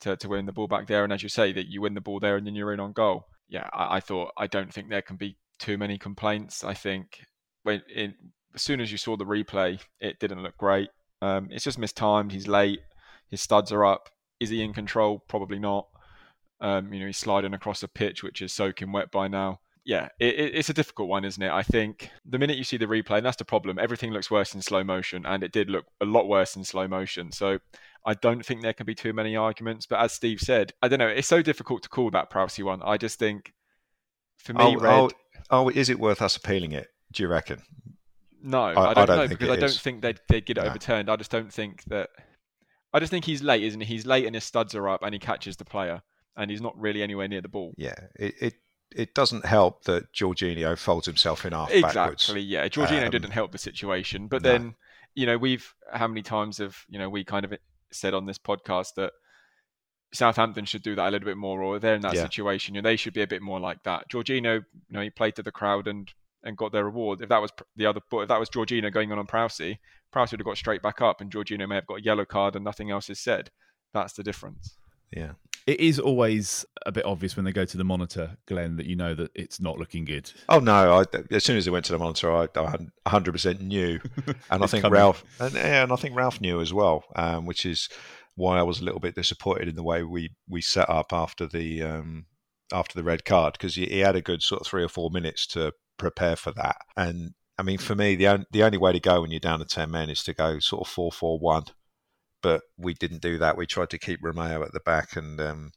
[0.00, 1.04] to, to win the ball back there.
[1.04, 2.92] And as you say, that you win the ball there and then you're in on
[2.92, 3.26] goal.
[3.48, 6.62] Yeah, I, I thought I don't think there can be too many complaints.
[6.62, 7.20] I think
[7.62, 8.14] when in,
[8.54, 10.90] as soon as you saw the replay, it didn't look great.
[11.22, 12.32] Um, it's just mistimed.
[12.32, 12.80] He's late.
[13.30, 14.10] His studs are up.
[14.40, 15.24] Is he in control?
[15.28, 15.86] Probably not.
[16.60, 20.08] Um, you know, he's sliding across a pitch which is soaking wet by now yeah,
[20.20, 21.50] it, it's a difficult one, isn't it?
[21.50, 24.54] I think the minute you see the replay, and that's the problem, everything looks worse
[24.54, 27.32] in slow motion, and it did look a lot worse in slow motion.
[27.32, 27.58] So
[28.06, 29.86] I don't think there can be too many arguments.
[29.86, 32.80] But as Steve said, I don't know, it's so difficult to call that Prowsey one.
[32.82, 33.52] I just think,
[34.38, 34.92] for me, oh, red.
[34.92, 35.10] Oh,
[35.50, 36.88] oh, is it worth us appealing it?
[37.12, 37.62] Do you reckon?
[38.42, 39.80] No, I, I don't, I don't know because I don't is.
[39.80, 40.68] think they'd, they'd get it no.
[40.68, 41.10] overturned.
[41.10, 42.10] I just don't think that.
[42.92, 43.86] I just think he's late, isn't he?
[43.86, 46.02] He's late and his studs are up and he catches the player
[46.36, 47.72] and he's not really anywhere near the ball.
[47.76, 48.54] Yeah, it, it
[48.96, 52.32] it doesn't help that Jorginho folds himself in half exactly, backwards.
[52.44, 52.68] yeah.
[52.68, 54.50] Jorginho um, didn't help the situation, but no.
[54.50, 54.74] then
[55.14, 57.52] you know we've how many times have you know we kind of
[57.90, 59.12] said on this podcast that
[60.14, 62.22] Southampton should do that a little bit more, or they're in that Yeah.
[62.22, 62.74] situation.
[62.74, 64.10] You know, they should be a bit more like that.
[64.10, 66.12] Jorginho, you know, he played to the crowd and
[66.44, 67.22] and got their reward.
[67.22, 69.78] If that was the other, but if that was Jorginho going on on Prowsey,
[70.12, 72.56] Prowsey would have got straight back up, and Jorginho may have got a yellow card,
[72.56, 73.50] and nothing else is said.
[73.94, 74.76] That's the difference.
[75.12, 75.32] Yeah.
[75.66, 78.96] It is always a bit obvious when they go to the monitor, Glenn, that you
[78.96, 80.32] know that it's not looking good.
[80.48, 81.00] Oh no!
[81.00, 84.00] I, as soon as they went to the monitor, I, I 100% knew,
[84.50, 84.92] and I think coming.
[84.92, 87.88] Ralph, and, and I think Ralph knew as well, um, which is
[88.34, 91.46] why I was a little bit disappointed in the way we, we set up after
[91.46, 92.26] the um,
[92.72, 95.10] after the red card because he, he had a good sort of three or four
[95.10, 98.92] minutes to prepare for that, and I mean for me the on, the only way
[98.92, 101.38] to go when you're down to ten men is to go sort of four four
[101.38, 101.64] one,
[102.42, 103.56] but we didn't do that.
[103.56, 105.40] We tried to keep Romeu at the back and.
[105.40, 105.72] Um,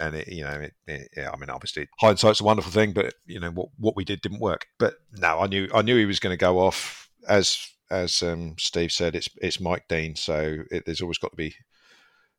[0.00, 3.14] and it, you know, it, it, yeah, I mean, obviously, hindsight's a wonderful thing, but
[3.26, 4.66] you know what what we did didn't work.
[4.78, 7.10] But no, I knew I knew he was going to go off.
[7.28, 7.58] As
[7.90, 11.54] as um, Steve said, it's it's Mike Dean, so it, there's always got to be,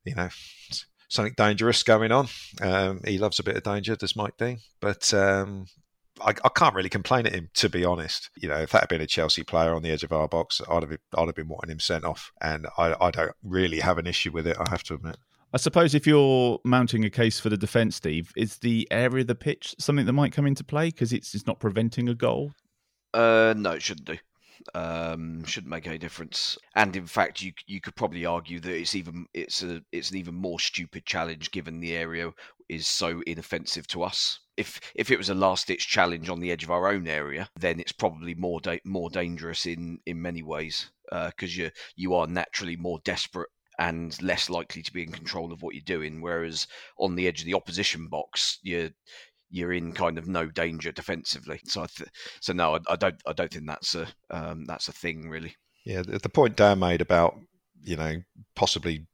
[0.04, 0.28] you know,
[1.08, 2.28] something dangerous going on.
[2.62, 4.58] Um, he loves a bit of danger, does Mike Dean?
[4.80, 5.66] But um,
[6.20, 8.30] I, I can't really complain at him, to be honest.
[8.36, 10.60] You know, if that had been a Chelsea player on the edge of our box,
[10.68, 13.98] I'd have I'd have been wanting him sent off, and I, I don't really have
[13.98, 14.56] an issue with it.
[14.58, 15.16] I have to admit.
[15.52, 19.26] I suppose if you're mounting a case for the defence, Steve, is the area of
[19.26, 22.52] the pitch something that might come into play because it's, it's not preventing a goal?
[23.12, 24.16] Uh, no, it shouldn't do.
[24.74, 26.58] Um, shouldn't make any difference.
[26.74, 30.18] And in fact, you you could probably argue that it's even it's a it's an
[30.18, 32.32] even more stupid challenge given the area
[32.68, 34.40] is so inoffensive to us.
[34.56, 37.48] If if it was a last ditch challenge on the edge of our own area,
[37.58, 42.26] then it's probably more da- more dangerous in in many ways because you you are
[42.26, 46.20] naturally more desperate and less likely to be in control of what you're doing.
[46.20, 46.66] Whereas
[46.98, 48.90] on the edge of the opposition box, you're
[49.50, 51.60] you're in kind of no danger defensively.
[51.64, 52.10] So I th-
[52.40, 55.54] so no, I, I don't I don't think that's a um, that's a thing really.
[55.84, 57.38] Yeah, the, the point Dan made about
[57.82, 58.16] you know
[58.54, 59.06] possibly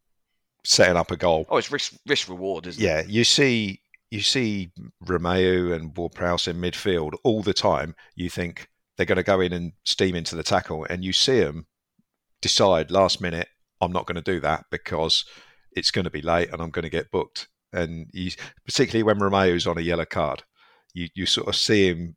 [0.64, 1.46] setting up a goal.
[1.48, 3.06] Oh, it's risk risk reward, isn't Yeah, it?
[3.06, 4.70] Yeah, you see you see
[5.04, 7.94] Romeu and Ward-Prowse in midfield all the time.
[8.14, 11.40] You think they're going to go in and steam into the tackle, and you see
[11.40, 11.66] them
[12.40, 13.48] decide last minute,
[13.80, 15.24] I'm not going to do that because
[15.72, 17.48] it's going to be late and I'm going to get booked.
[17.76, 18.30] And you,
[18.64, 20.42] particularly when Romeu's on a yellow card,
[20.94, 22.16] you you sort of see him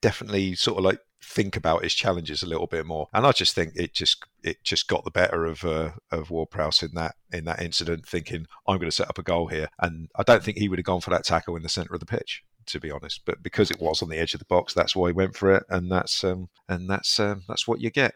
[0.00, 3.08] definitely sort of like think about his challenges a little bit more.
[3.12, 6.82] And I just think it just it just got the better of uh, of Ward-Prowse
[6.82, 9.68] in that in that incident, thinking I'm going to set up a goal here.
[9.78, 12.00] And I don't think he would have gone for that tackle in the centre of
[12.00, 13.22] the pitch, to be honest.
[13.24, 15.52] But because it was on the edge of the box, that's why he went for
[15.54, 18.14] it, and that's um, and that's um, that's what you get.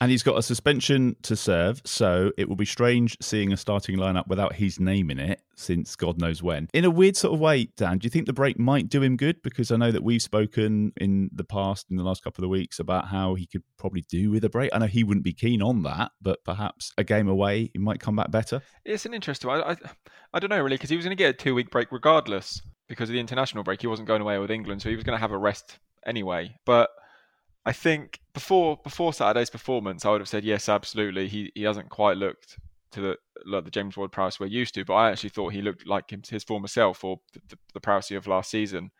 [0.00, 3.98] And he's got a suspension to serve, so it will be strange seeing a starting
[3.98, 6.68] lineup without his name in it since God knows when.
[6.72, 9.18] In a weird sort of way, Dan, do you think the break might do him
[9.18, 9.42] good?
[9.42, 12.78] Because I know that we've spoken in the past, in the last couple of weeks,
[12.78, 14.70] about how he could probably do with a break.
[14.72, 18.00] I know he wouldn't be keen on that, but perhaps a game away, he might
[18.00, 18.62] come back better.
[18.86, 19.60] It's an interesting one.
[19.60, 19.76] I, I,
[20.32, 22.62] I don't know really because he was going to get a two week break regardless
[22.88, 23.82] because of the international break.
[23.82, 26.56] He wasn't going away with England, so he was going to have a rest anyway.
[26.64, 26.88] But
[27.70, 31.28] I think before before Saturday's performance, I would have said yes, absolutely.
[31.28, 32.58] He he hasn't quite looked
[32.90, 35.86] to the like the James Ward-Prowse we're used to, but I actually thought he looked
[35.86, 38.90] like his former self or the, the, the Prowse of last season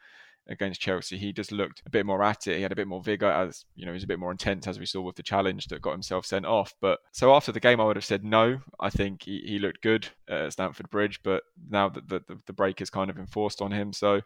[0.48, 1.18] against Chelsea.
[1.18, 2.58] He just looked a bit more at it.
[2.58, 4.68] He had a bit more vigor, as you know, he was a bit more intense,
[4.68, 6.72] as we saw with the challenge that got himself sent off.
[6.80, 8.60] But so after the game, I would have said no.
[8.78, 12.52] I think he, he looked good at Stamford Bridge, but now that the, the, the
[12.52, 14.20] break is kind of enforced on him, so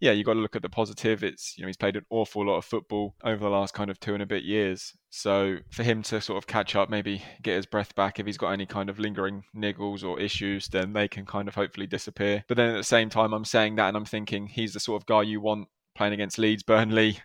[0.00, 1.22] yeah, you got to look at the positive.
[1.22, 4.00] It's you know he's played an awful lot of football over the last kind of
[4.00, 4.94] two and a bit years.
[5.10, 8.38] So for him to sort of catch up, maybe get his breath back, if he's
[8.38, 12.44] got any kind of lingering niggles or issues, then they can kind of hopefully disappear.
[12.48, 15.02] But then at the same time, I'm saying that and I'm thinking he's the sort
[15.02, 17.18] of guy you want playing against Leeds, Burnley,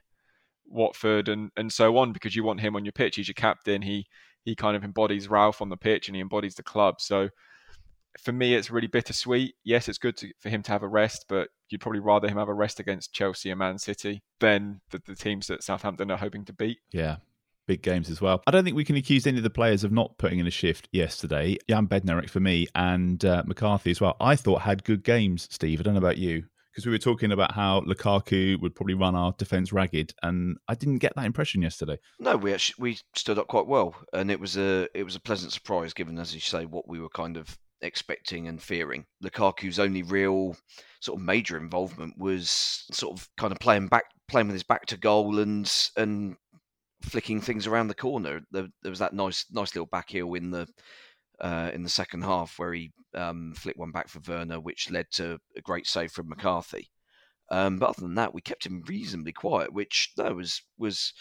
[0.68, 3.16] Watford, and and so on because you want him on your pitch.
[3.16, 3.84] He's your captain.
[3.84, 4.06] He
[4.44, 7.00] he kind of embodies Ralph on the pitch and he embodies the club.
[7.00, 7.30] So
[8.20, 9.56] for me, it's really bittersweet.
[9.64, 12.38] Yes, it's good to, for him to have a rest, but you'd probably rather him
[12.38, 16.18] have a rest against Chelsea and Man City than the, the teams that Southampton are
[16.18, 16.80] hoping to beat.
[16.92, 17.18] Yeah.
[17.68, 18.44] Big games as well.
[18.46, 20.52] I don't think we can accuse any of the players of not putting in a
[20.52, 21.58] shift yesterday.
[21.68, 24.16] Jan Bednarek for me and uh, McCarthy as well.
[24.20, 25.80] I thought had good games, Steve.
[25.80, 26.44] I don't know about you.
[26.72, 30.76] Because we were talking about how Lukaku would probably run our defence ragged, and I
[30.76, 31.98] didn't get that impression yesterday.
[32.20, 35.22] No, we actually we stood up quite well, and it was a it was a
[35.22, 39.06] pleasant surprise given, as you say, what we were kind of expecting and fearing.
[39.24, 40.56] Lukaku's only real
[41.00, 42.50] sort of major involvement was
[42.92, 46.36] sort of kind of playing back, playing with his back to goal and and
[47.02, 48.42] flicking things around the corner.
[48.52, 50.68] There, there was that nice nice little back heel in the
[51.40, 55.08] uh, in the second half where he um, flicked one back for Werner, which led
[55.12, 56.90] to a great save from McCarthy.
[57.52, 61.14] Um, but other than that, we kept him reasonably quiet, which no was was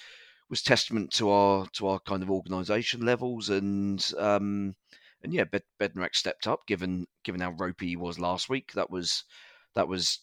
[0.49, 4.75] was testament to our to our kind of organisation levels and um,
[5.25, 6.67] and yeah, Bed- Bednarek stepped up.
[6.67, 9.25] Given given how ropey he was last week, that was
[9.75, 10.21] that was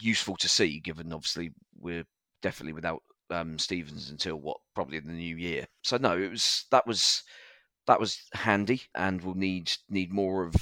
[0.00, 0.80] useful to see.
[0.80, 2.06] Given obviously we're
[2.40, 5.66] definitely without um, Stevens until what probably the new year.
[5.82, 7.22] So no, it was that was
[7.86, 10.54] that was handy, and we'll need need more of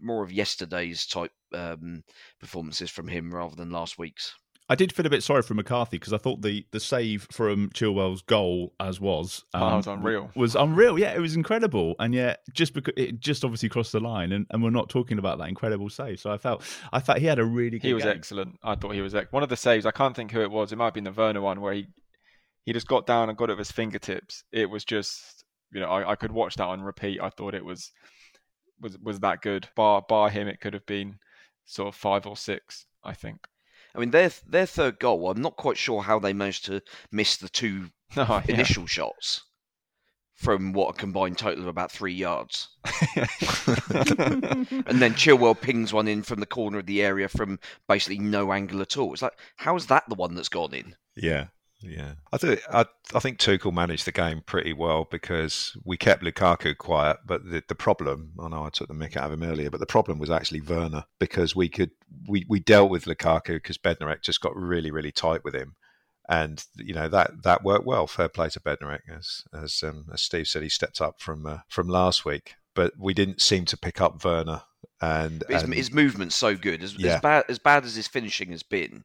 [0.00, 2.04] more of yesterday's type um,
[2.40, 4.34] performances from him rather than last week's.
[4.74, 7.70] I did feel a bit sorry for McCarthy because I thought the the save from
[7.70, 10.30] Chilwell's goal, as was, um, oh, was unreal.
[10.34, 10.98] Was unreal.
[10.98, 14.46] Yeah, it was incredible, and yet just because it just obviously crossed the line, and,
[14.50, 16.18] and we're not talking about that incredible save.
[16.18, 17.78] So I felt I thought he had a really.
[17.78, 17.86] Good.
[17.86, 18.16] He was game.
[18.16, 18.58] excellent.
[18.64, 19.86] I thought he was one of the saves.
[19.86, 20.72] I can't think who it was.
[20.72, 21.86] It might have been the Werner one where he
[22.64, 24.42] he just got down and got it with his fingertips.
[24.50, 27.20] It was just you know I, I could watch that on repeat.
[27.22, 27.92] I thought it was
[28.80, 29.68] was was that good.
[29.76, 31.20] Bar bar him, it could have been
[31.64, 32.86] sort of five or six.
[33.04, 33.46] I think.
[33.94, 35.30] I mean, their their third goal.
[35.30, 38.54] I'm not quite sure how they managed to miss the two oh, yeah.
[38.54, 39.42] initial shots
[40.34, 42.68] from what a combined total of about three yards.
[43.16, 43.26] and
[45.00, 48.82] then Chilwell pings one in from the corner of the area from basically no angle
[48.82, 49.12] at all.
[49.12, 50.96] It's like, how's that the one that's gone in?
[51.16, 51.46] Yeah,
[51.86, 56.22] yeah, I think I, I think Tuchel managed the game pretty well because we kept
[56.22, 57.18] Lukaku quiet.
[57.26, 59.80] But the, the problem, I know I took the mick out of him earlier, but
[59.80, 61.90] the problem was actually Werner because we could
[62.28, 65.76] we, we dealt with Lukaku because Bednarek just got really really tight with him,
[66.28, 68.06] and you know that that worked well.
[68.06, 71.58] Fair play to Bednarek, as as, um, as Steve said, he stepped up from uh,
[71.68, 74.62] from last week, but we didn't seem to pick up Werner.
[75.00, 76.82] And, his, and his movement's so good.
[76.82, 77.16] As, yeah.
[77.16, 79.04] as bad as bad as his finishing has been,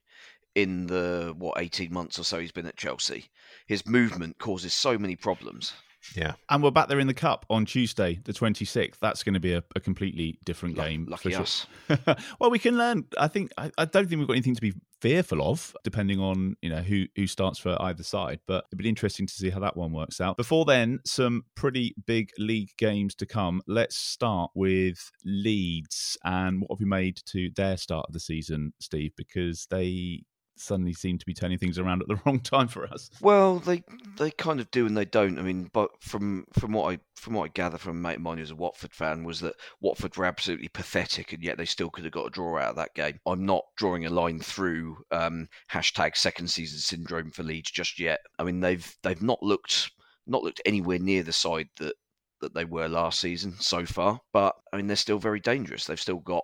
[0.56, 3.26] in the what 18 months or so he's been at Chelsea.
[3.68, 5.74] His movement causes so many problems.
[6.16, 6.34] Yeah.
[6.50, 8.96] And we're back there in the cup on Tuesday, the 26th.
[9.02, 11.06] That's going to be a, a completely different game.
[11.10, 11.68] Lucky us.
[12.40, 13.06] well, we can learn.
[13.18, 16.56] I think, I, I, don't think we've got anything to be fearful of, depending on,
[16.62, 18.40] you know, who, who starts for either side.
[18.48, 20.38] But it'll be interesting to see how that one works out.
[20.38, 23.62] Before then, some pretty big league games to come.
[23.68, 28.74] Let's start with Leeds and what have we made to their start of the season,
[28.80, 29.12] Steve?
[29.18, 30.24] Because they
[30.60, 33.10] suddenly seem to be turning things around at the wrong time for us.
[33.22, 33.84] Well, they
[34.18, 35.40] they kind of do and they don't.
[35.40, 38.22] I mean, but from from what I from what I gather from a mate of
[38.22, 41.90] mine who's a Watford fan was that Watford were absolutely pathetic, and yet they still
[41.90, 43.20] could have got a draw out of that game.
[43.26, 48.20] I'm not drawing a line through um, hashtag second season syndrome for Leeds just yet.
[48.38, 49.92] I mean, they've they've not looked
[50.28, 51.96] not looked anywhere near the side that
[52.42, 54.20] that they were last season so far.
[54.34, 55.86] But I mean, they're still very dangerous.
[55.86, 56.44] They've still got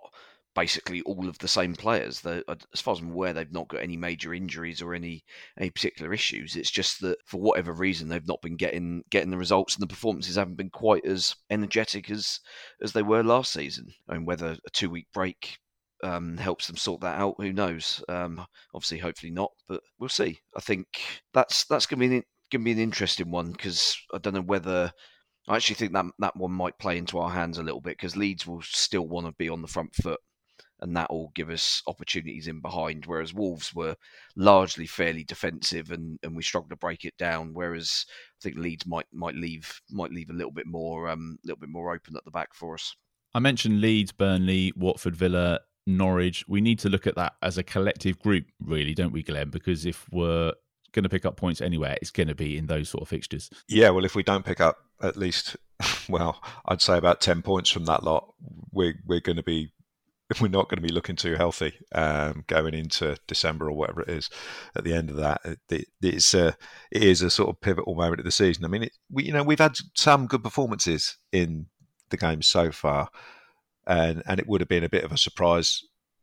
[0.56, 2.22] basically all of the same players.
[2.22, 5.22] They're, as far as I'm aware, they've not got any major injuries or any
[5.58, 6.56] any particular issues.
[6.56, 9.86] It's just that for whatever reason, they've not been getting getting the results, and the
[9.94, 12.40] performances haven't been quite as energetic as
[12.82, 13.86] as they were last season.
[14.08, 15.58] I mean, whether a two week break
[16.02, 17.36] um, helps them sort that out.
[17.38, 18.02] Who knows?
[18.08, 20.40] Um, obviously, hopefully not, but we'll see.
[20.56, 20.86] I think
[21.34, 24.34] that's that's going to be an, going to be an interesting one because I don't
[24.34, 24.90] know whether.
[25.48, 28.16] I actually think that that one might play into our hands a little bit because
[28.16, 30.18] Leeds will still want to be on the front foot
[30.80, 33.06] and that will give us opportunities in behind.
[33.06, 33.96] Whereas Wolves were
[34.36, 37.54] largely fairly defensive, and, and we struggled to break it down.
[37.54, 41.60] Whereas I think Leeds might might leave might leave a little bit more um little
[41.60, 42.94] bit more open at the back for us.
[43.34, 46.44] I mentioned Leeds, Burnley, Watford, Villa, Norwich.
[46.48, 49.50] We need to look at that as a collective group, really, don't we, Glenn?
[49.50, 50.52] Because if we're
[50.92, 53.50] going to pick up points anywhere, it's going to be in those sort of fixtures.
[53.68, 55.56] Yeah, well, if we don't pick up at least,
[56.08, 58.32] well, I'd say about ten points from that lot,
[58.72, 59.70] we're we're going to be
[60.40, 64.08] we're not going to be looking too healthy um, going into December or whatever it
[64.08, 64.28] is.
[64.74, 66.56] At the end of that, it, it's a,
[66.90, 68.64] it is a sort of pivotal moment of the season.
[68.64, 71.66] I mean, it, we you know we've had some good performances in
[72.10, 73.08] the game so far,
[73.86, 75.82] and and it would have been a bit of a surprise,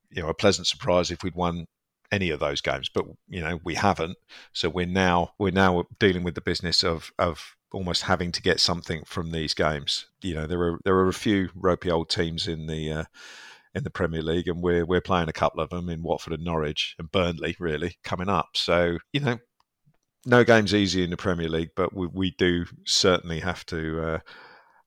[0.10, 1.68] you know, a pleasant surprise if we'd won
[2.12, 4.18] any of those games, but you know we haven't.
[4.52, 8.60] So we're now we're now dealing with the business of of almost having to get
[8.60, 10.06] something from these games.
[10.22, 13.04] You know, there are there are a few ropey old teams in the uh,
[13.76, 16.44] in the Premier League, and we're we're playing a couple of them in Watford and
[16.44, 18.50] Norwich and Burnley, really coming up.
[18.56, 19.40] So you know,
[20.26, 24.20] no game's easy in the Premier League, but we, we do certainly have to uh,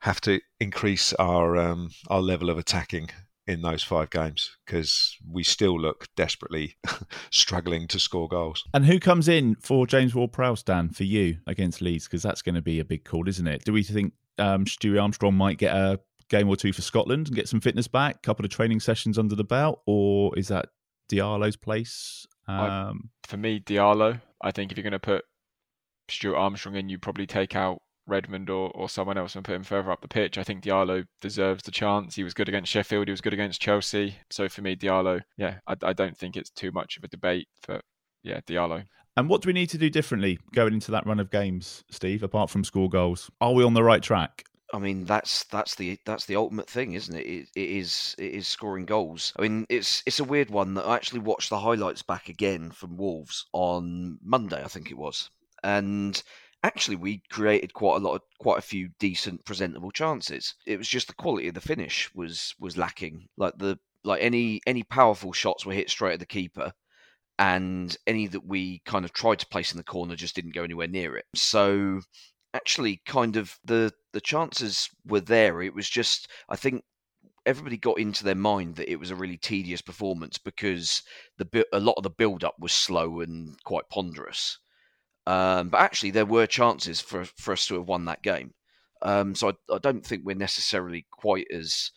[0.01, 3.11] have to increase our um, our level of attacking
[3.47, 6.77] in those five games because we still look desperately
[7.31, 8.65] struggling to score goals.
[8.75, 12.07] And who comes in for James Ward-Prowse, Dan, for you against Leeds?
[12.07, 13.65] Because that's going to be a big call, isn't it?
[13.65, 17.37] Do we think um, Stewie Armstrong might get a game or two for Scotland and
[17.37, 20.69] get some fitness back, couple of training sessions under the belt, or is that
[21.11, 22.27] Diallo's place?
[22.49, 24.21] Um, for me, Diallo.
[24.43, 25.25] I think if you're going to put
[26.09, 29.65] Stuart Armstrong in, you probably take out Redmond or, or someone else and put him
[29.65, 30.39] further up the pitch.
[30.39, 32.15] I think Diallo deserves the chance.
[32.15, 33.09] He was good against Sheffield.
[33.09, 34.17] He was good against Chelsea.
[34.31, 37.49] So for me, Diallo, yeah, I, I don't think it's too much of a debate
[37.63, 37.81] for
[38.23, 38.85] yeah Diallo.
[39.17, 42.23] And what do we need to do differently going into that run of games, Steve?
[42.23, 44.45] Apart from score goals, are we on the right track?
[44.73, 47.27] I mean, that's that's the that's the ultimate thing, isn't it?
[47.27, 47.49] it?
[47.55, 49.33] It is it is scoring goals.
[49.39, 52.71] I mean, it's it's a weird one that I actually watched the highlights back again
[52.71, 55.31] from Wolves on Monday, I think it was,
[55.63, 56.21] and
[56.63, 60.55] actually we created quite a lot of quite a few decent presentable chances.
[60.67, 63.29] It was just the quality of the finish was was lacking.
[63.37, 66.73] Like the like any any powerful shots were hit straight at the keeper
[67.39, 70.65] and any that we kind of tried to place in the corner just didn't go
[70.65, 71.27] anywhere near it.
[71.35, 72.01] So
[72.57, 75.63] actually kind of the the chances were there.
[75.63, 76.83] It was just I think
[77.45, 81.03] everybody got into their mind that it was a really tedious performance because
[81.39, 84.59] the a lot of the build up was slow and quite ponderous.
[85.27, 88.53] Um, but actually, there were chances for for us to have won that game.
[89.03, 91.91] Um, so I, I, don't think we're necessarily quite as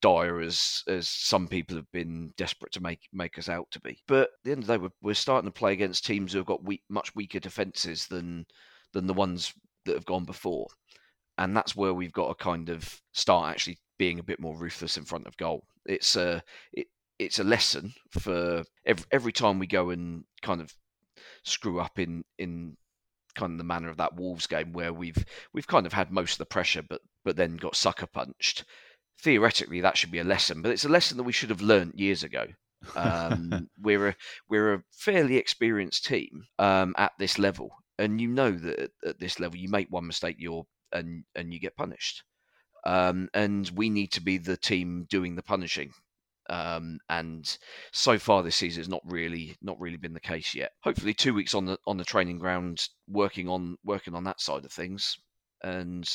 [0.00, 3.98] dire as as some people have been desperate to make make us out to be.
[4.06, 6.38] But at the end of the day, we're, we're starting to play against teams who
[6.38, 8.46] have got weak, much weaker defences than
[8.92, 9.52] than the ones
[9.90, 10.68] that have gone before,
[11.38, 14.96] and that's where we've got to kind of start actually being a bit more ruthless
[14.96, 15.64] in front of goal.
[15.86, 16.86] It's a it,
[17.18, 20.72] it's a lesson for every every time we go and kind of
[21.44, 22.76] screw up in in
[23.36, 26.32] kind of the manner of that Wolves game where we've we've kind of had most
[26.32, 28.64] of the pressure, but but then got sucker punched
[29.20, 31.94] theoretically that should be a lesson, but it's a lesson that we should have learned
[31.96, 32.46] years ago.
[32.96, 34.16] Um, we're a
[34.48, 39.20] we're a fairly experienced team um, at this level, and you know that at, at,
[39.20, 42.24] this level you make one mistake, you're and and you get punished.
[42.84, 45.92] Um, and we need to be the team doing the punishing.
[46.48, 47.58] Um, and
[47.92, 50.72] so far this season has not really not really been the case yet.
[50.82, 54.64] Hopefully, two weeks on the on the training ground, working on working on that side
[54.64, 55.16] of things,
[55.62, 56.10] and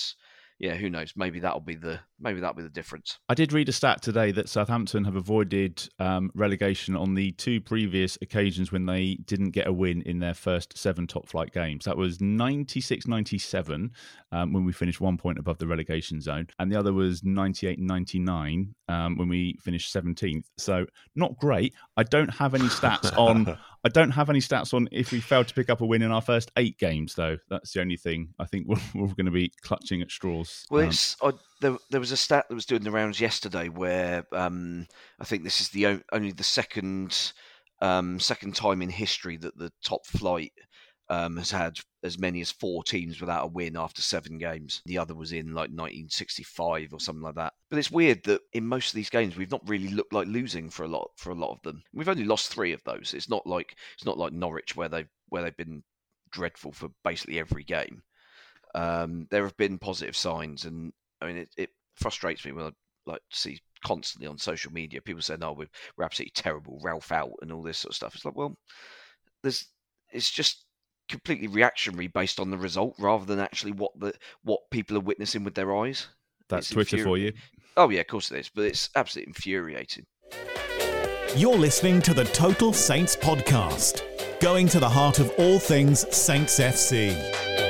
[0.58, 1.14] yeah, who knows?
[1.18, 3.20] Maybe that'll be the maybe that'll be the difference.
[3.28, 7.60] I did read a stat today that Southampton have avoided um, relegation on the two
[7.60, 11.84] previous occasions when they didn't get a win in their first seven top flight games.
[11.86, 13.92] That was 96 97
[14.32, 17.78] um, when we finished one point above the relegation zone, and the other was 98
[17.78, 20.46] 99 um, when we finished 17th.
[20.58, 20.86] So
[21.16, 21.74] not great.
[21.98, 23.58] I don't have any stats on.
[23.86, 26.12] I don't have any stats on if we failed to pick up a win in
[26.12, 27.38] our first eight games, though.
[27.52, 30.66] That's the only thing I think we're, we're going to be clutching at straws.
[30.72, 31.32] Well, um, it's I,
[31.62, 34.88] there, there was a stat that was doing the rounds yesterday where um,
[35.20, 37.32] I think this is the only the second
[37.80, 40.54] um, second time in history that the top flight
[41.10, 44.82] um, has had as many as four teams without a win after seven games.
[44.86, 47.54] The other was in like 1965 or something like that.
[47.70, 50.70] But it's weird that in most of these games we've not really looked like losing
[50.70, 51.82] for a lot for a lot of them.
[51.94, 53.16] We've only lost three of those.
[53.16, 55.84] It's not like it's not like Norwich where they where they've been
[56.32, 58.04] dreadful for basically every game.
[58.76, 62.72] Um, there have been positive signs, and I mean it, it frustrates me when I
[63.08, 67.34] like see constantly on social media people saying, "Oh, we're, we're absolutely terrible, Ralph out,"
[67.42, 68.16] and all this sort of stuff.
[68.16, 68.56] It's like, well,
[69.42, 69.66] there's
[70.12, 70.65] it's just
[71.10, 75.44] completely reactionary based on the result rather than actually what the what people are witnessing
[75.44, 76.08] with their eyes.
[76.50, 77.34] That's it's Twitter infuri- for you.
[77.78, 80.06] Oh yeah, of course it is, but it's absolutely infuriating.
[81.36, 84.02] You're listening to the Total Saints podcast,
[84.40, 87.65] going to the heart of all things Saints FC.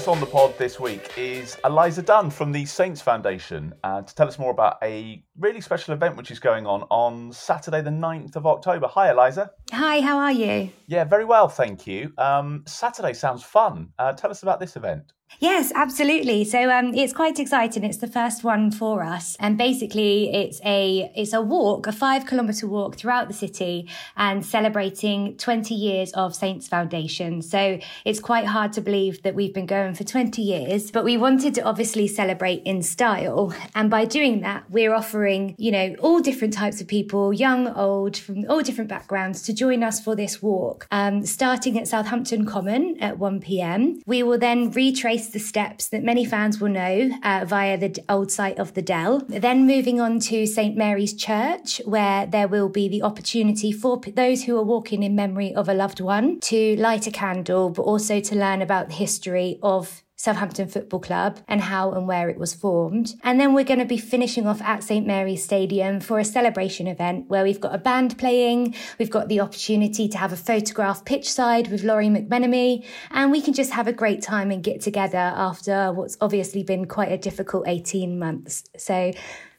[0.00, 4.14] Us on the pod this week is Eliza Dunn from the Saints Foundation uh, to
[4.14, 7.90] tell us more about a really special event which is going on on Saturday, the
[7.90, 8.86] 9th of October.
[8.86, 9.50] Hi, Eliza.
[9.72, 10.70] Hi, how are you?
[10.86, 12.14] Yeah, very well, thank you.
[12.16, 13.90] Um, Saturday sounds fun.
[13.98, 15.12] Uh, tell us about this event.
[15.38, 16.44] Yes, absolutely.
[16.44, 17.84] So um, it's quite exciting.
[17.84, 22.26] It's the first one for us, and basically, it's a it's a walk, a five
[22.26, 27.40] kilometer walk throughout the city, and celebrating 20 years of Saints Foundation.
[27.42, 31.16] So it's quite hard to believe that we've been going for 20 years, but we
[31.16, 36.20] wanted to obviously celebrate in style, and by doing that, we're offering you know all
[36.20, 40.42] different types of people, young, old, from all different backgrounds, to join us for this
[40.42, 40.86] walk.
[40.90, 44.02] Um, starting at Southampton Common at 1 p.m.
[44.06, 48.30] We will then retrace the steps that many fans will know uh, via the old
[48.30, 49.22] site of the Dell.
[49.28, 54.44] Then moving on to St Mary's Church, where there will be the opportunity for those
[54.44, 58.20] who are walking in memory of a loved one to light a candle, but also
[58.20, 62.52] to learn about the history of Southampton Football Club and how and where it was
[62.52, 63.14] formed.
[63.22, 66.86] And then we're going to be finishing off at St Mary's Stadium for a celebration
[66.86, 71.06] event where we've got a band playing, we've got the opportunity to have a photograph
[71.06, 74.82] pitch side with Lawrie McMenemy, and we can just have a great time and get
[74.82, 78.64] together after what's obviously been quite a difficult 18 months.
[78.76, 79.12] So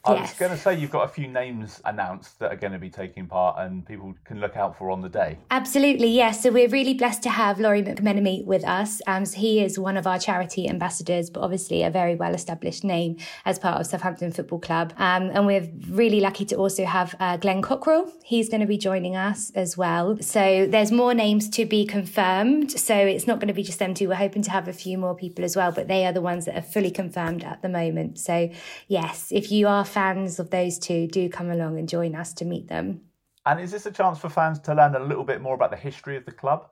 [0.04, 0.30] I yes.
[0.30, 2.90] was going to say you've got a few names announced that are going to be
[2.90, 5.38] taking part and people can look out for on the day.
[5.52, 6.42] Absolutely, yes.
[6.42, 9.00] So we're really blessed to have Lawrie McMenemy with us.
[9.06, 12.82] Um, so he is one of our charity ambassadors, but obviously a very well established
[12.82, 14.92] name as part of Southampton Football Club.
[14.96, 18.10] Um, and we're really lucky to also have uh, Glenn Cockerill.
[18.24, 20.18] He's going to be joining us as well.
[20.20, 22.72] So there's more names to be confirmed.
[22.72, 24.08] So it's not going to be just them two.
[24.08, 26.46] We're hoping to have a few more people as well, but they are the ones
[26.46, 28.18] that are fully confirmed at the moment.
[28.18, 28.50] So
[28.88, 32.44] yes, if you are fans of those two, do come along and join us to
[32.44, 33.02] meet them.
[33.44, 35.76] And is this a chance for fans to learn a little bit more about the
[35.76, 36.68] history of the club?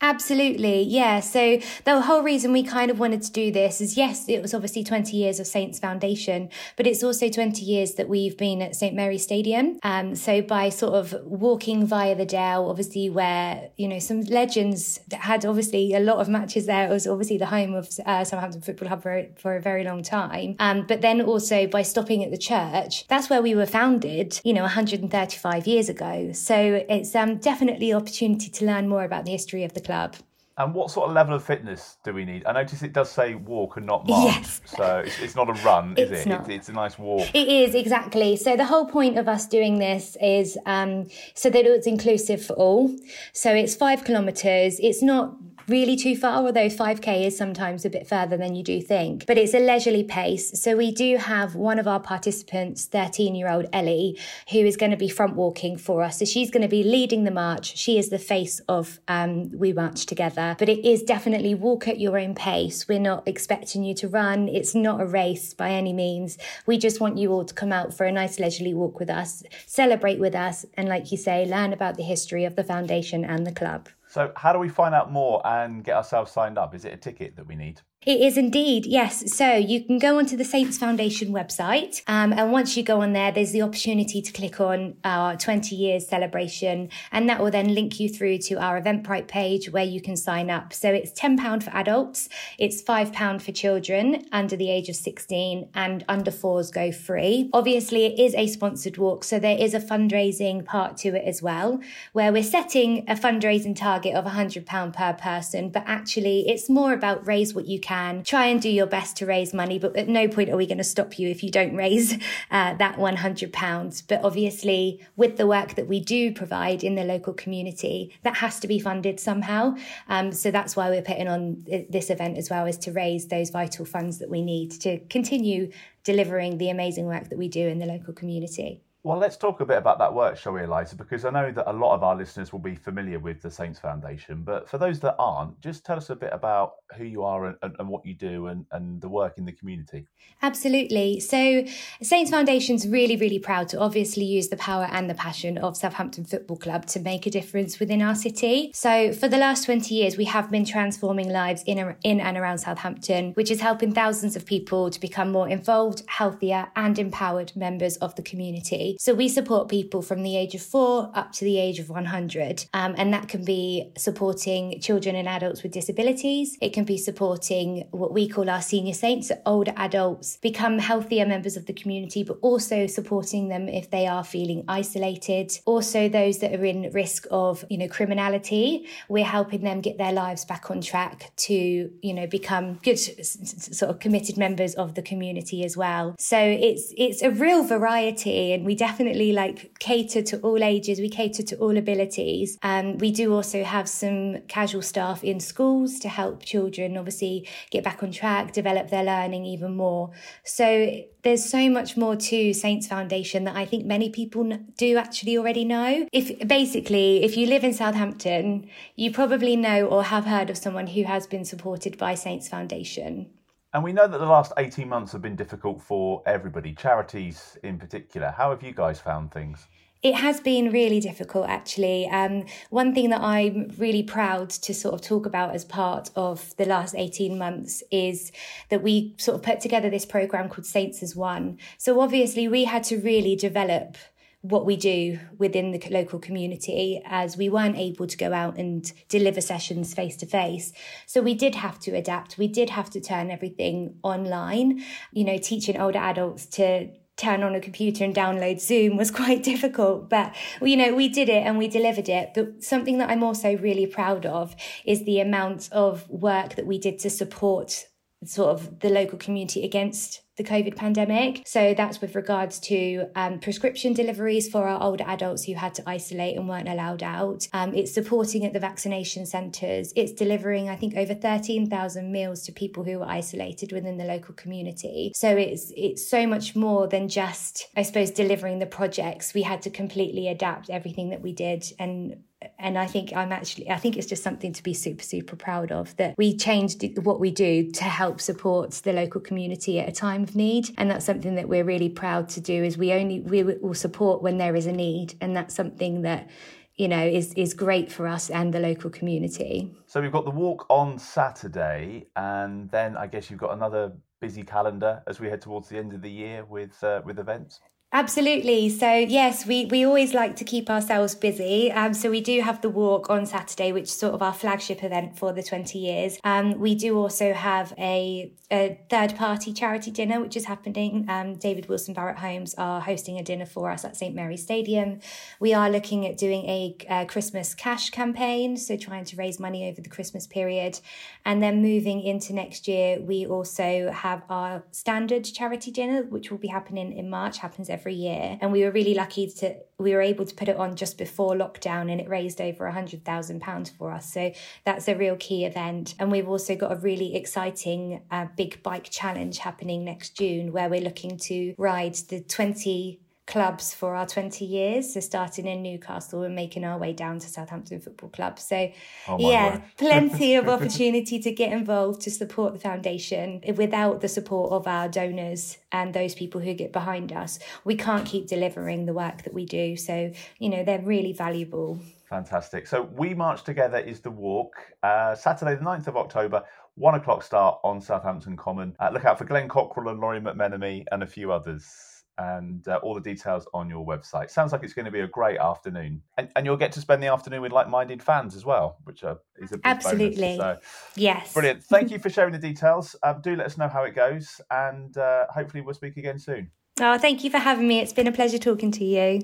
[0.00, 1.18] Absolutely, yeah.
[1.18, 4.54] So the whole reason we kind of wanted to do this is yes, it was
[4.54, 8.76] obviously 20 years of Saints Foundation, but it's also 20 years that we've been at
[8.76, 9.80] St Mary's Stadium.
[9.82, 15.00] Um, so by sort of walking via the Dell, obviously where you know some legends
[15.10, 16.88] had obviously a lot of matches there.
[16.88, 20.04] It was obviously the home of uh, Southampton Football Club for, for a very long
[20.04, 20.54] time.
[20.60, 24.40] Um, but then also by stopping at the church, that's where we were founded.
[24.44, 26.30] You know, 135 years ago.
[26.34, 30.14] So it's um, definitely opportunity to learn more about the history of the club.
[30.58, 32.44] And what sort of level of fitness do we need?
[32.44, 34.34] I notice it does say walk and not march.
[34.34, 34.60] Yes.
[34.66, 36.28] So it's, it's not a run, is It's it?
[36.28, 36.40] not.
[36.40, 37.28] It's, it's a nice walk.
[37.32, 38.34] It is exactly.
[38.36, 42.54] So the whole point of us doing this is um, so that it's inclusive for
[42.54, 42.90] all.
[43.32, 44.80] So it's five kilometres.
[44.80, 45.36] It's not
[45.68, 49.26] really too far, although 5k is sometimes a bit further than you do think.
[49.26, 50.60] But it's a leisurely pace.
[50.60, 54.18] So we do have one of our participants, 13 year old Ellie,
[54.50, 56.18] who is going to be front walking for us.
[56.18, 57.76] So she's going to be leading the march.
[57.76, 60.56] She is the face of um, We March Together.
[60.58, 62.88] But it is definitely walk at your own pace.
[62.88, 64.48] We're not expecting you to run.
[64.48, 66.38] It's not a race by any means.
[66.66, 69.42] We just want you all to come out for a nice leisurely walk with us,
[69.66, 73.46] celebrate with us, and like you say, learn about the history of the foundation and
[73.46, 73.88] the club.
[74.08, 76.74] So how do we find out more and get ourselves signed up?
[76.74, 77.82] Is it a ticket that we need?
[78.08, 79.34] It is indeed, yes.
[79.36, 83.12] So you can go onto the Saints Foundation website, um, and once you go on
[83.12, 87.74] there, there's the opportunity to click on our 20 years celebration, and that will then
[87.74, 90.72] link you through to our Eventbrite page where you can sign up.
[90.72, 96.02] So it's £10 for adults, it's £5 for children under the age of 16, and
[96.08, 97.50] under fours go free.
[97.52, 101.42] Obviously, it is a sponsored walk, so there is a fundraising part to it as
[101.42, 101.78] well,
[102.14, 107.26] where we're setting a fundraising target of £100 per person, but actually, it's more about
[107.26, 110.28] raise what you can, try and do your best to raise money, but at no
[110.28, 112.14] point are we going to stop you if you don't raise
[112.50, 114.02] uh, that £100.
[114.08, 118.60] But obviously, with the work that we do provide in the local community, that has
[118.60, 119.76] to be funded somehow.
[120.08, 123.50] Um, so that's why we're putting on this event as well, is to raise those
[123.50, 125.70] vital funds that we need to continue
[126.04, 128.80] delivering the amazing work that we do in the local community.
[129.04, 130.96] Well, let's talk a bit about that work, shall we, Eliza?
[130.96, 133.78] Because I know that a lot of our listeners will be familiar with the Saints
[133.78, 137.46] Foundation, but for those that aren't, just tell us a bit about who you are
[137.46, 140.08] and, and, what you do and, and the work in the community.
[140.42, 141.20] Absolutely.
[141.20, 141.64] So,
[142.02, 146.24] Saints Foundation's really, really proud to obviously use the power and the passion of Southampton
[146.24, 148.72] Football Club to make a difference within our city.
[148.74, 152.58] So, for the last 20 years, we have been transforming lives in, in and around
[152.58, 157.96] Southampton, which is helping thousands of people to become more involved, healthier, and empowered members
[157.98, 158.87] of the community.
[158.98, 162.66] So we support people from the age of four up to the age of 100.
[162.72, 166.56] Um, and that can be supporting children and adults with disabilities.
[166.60, 171.56] It can be supporting what we call our senior saints, older adults, become healthier members
[171.56, 175.52] of the community, but also supporting them if they are feeling isolated.
[175.64, 180.12] Also, those that are in risk of, you know, criminality, we're helping them get their
[180.12, 185.02] lives back on track to, you know, become good sort of committed members of the
[185.02, 186.14] community as well.
[186.18, 191.10] So it's it's a real variety and we definitely like cater to all ages, we
[191.10, 192.56] cater to all abilities.
[192.62, 197.84] Um, we do also have some casual staff in schools to help children obviously get
[197.84, 200.12] back on track, develop their learning even more.
[200.44, 205.36] So there's so much more to Saints Foundation that I think many people do actually
[205.36, 206.08] already know.
[206.12, 210.86] If basically, if you live in Southampton, you probably know or have heard of someone
[210.86, 213.30] who has been supported by Saints Foundation.
[213.74, 217.78] And we know that the last 18 months have been difficult for everybody, charities in
[217.78, 218.30] particular.
[218.30, 219.68] How have you guys found things?
[220.00, 222.08] It has been really difficult, actually.
[222.08, 226.56] Um, one thing that I'm really proud to sort of talk about as part of
[226.56, 228.30] the last 18 months is
[228.70, 231.58] that we sort of put together this program called Saints as One.
[231.78, 233.96] So obviously, we had to really develop
[234.42, 238.92] what we do within the local community as we weren't able to go out and
[239.08, 240.72] deliver sessions face to face.
[241.06, 242.38] So we did have to adapt.
[242.38, 247.56] We did have to turn everything online, you know, teaching older adults to turn on
[247.56, 251.58] a computer and download Zoom was quite difficult, but you know, we did it and
[251.58, 252.30] we delivered it.
[252.34, 256.78] But something that I'm also really proud of is the amount of work that we
[256.78, 257.86] did to support
[258.24, 261.42] sort of the local community against the COVID pandemic.
[261.46, 265.82] So that's with regards to um, prescription deliveries for our older adults who had to
[265.86, 267.46] isolate and weren't allowed out.
[267.52, 269.92] Um, it's supporting at the vaccination centres.
[269.96, 274.34] It's delivering, I think, over 13,000 meals to people who were isolated within the local
[274.34, 275.12] community.
[275.14, 279.34] So it's it's so much more than just, I suppose, delivering the projects.
[279.34, 282.22] We had to completely adapt everything that we did and
[282.58, 285.72] and I think I'm actually I think it's just something to be super super proud
[285.72, 289.92] of that we changed what we do to help support the local community at a
[289.92, 293.20] time of need and that's something that we're really proud to do is we only
[293.20, 296.28] we will support when there is a need and that's something that
[296.76, 299.72] you know is is great for us and the local community.
[299.86, 304.42] So we've got the walk on Saturday and then I guess you've got another busy
[304.42, 307.60] calendar as we head towards the end of the year with uh, with events.
[307.90, 308.68] Absolutely.
[308.68, 311.72] So yes, we, we always like to keep ourselves busy.
[311.72, 314.84] Um, so we do have the walk on Saturday, which is sort of our flagship
[314.84, 316.18] event for the 20 years.
[316.22, 321.06] Um, we do also have a, a third party charity dinner, which is happening.
[321.08, 325.00] Um, David Wilson Barrett Homes are hosting a dinner for us at St Mary's Stadium.
[325.40, 329.66] We are looking at doing a, a Christmas cash campaign, so trying to raise money
[329.66, 330.78] over the Christmas period.
[331.24, 336.36] And then moving into next year, we also have our standard charity dinner, which will
[336.36, 338.38] be happening in March, happens every year.
[338.40, 341.34] And we were really lucky to, we were able to put it on just before
[341.34, 344.12] lockdown and it raised over a £100,000 for us.
[344.12, 344.32] So
[344.64, 345.94] that's a real key event.
[345.98, 350.68] And we've also got a really exciting uh, big bike challenge happening next June where
[350.68, 354.94] we're looking to ride the 20 clubs for our 20 years.
[354.94, 358.38] So starting in Newcastle and making our way down to Southampton Football Club.
[358.38, 358.72] So
[359.06, 363.42] oh yeah, plenty of opportunity to get involved to support the foundation.
[363.54, 368.06] Without the support of our donors and those people who get behind us, we can't
[368.06, 369.76] keep delivering the work that we do.
[369.76, 371.78] So, you know, they're really valuable.
[372.08, 372.66] Fantastic.
[372.66, 374.54] So We March Together is the walk.
[374.82, 376.42] Uh, Saturday, the 9th of October,
[376.76, 378.74] one o'clock start on Southampton Common.
[378.80, 382.80] Uh, look out for Glenn Cockerill and Lawrie McMenemy and a few others and uh,
[382.82, 384.30] all the details on your website.
[384.30, 387.02] Sounds like it's going to be a great afternoon, and, and you'll get to spend
[387.02, 390.58] the afternoon with like-minded fans as well, which uh, is a absolutely bonus, so.
[390.96, 391.62] yes, brilliant.
[391.64, 392.96] Thank you for sharing the details.
[393.02, 396.50] Um, do let us know how it goes, and uh, hopefully we'll speak again soon.
[396.80, 397.80] Oh, thank you for having me.
[397.80, 399.22] It's been a pleasure talking to you.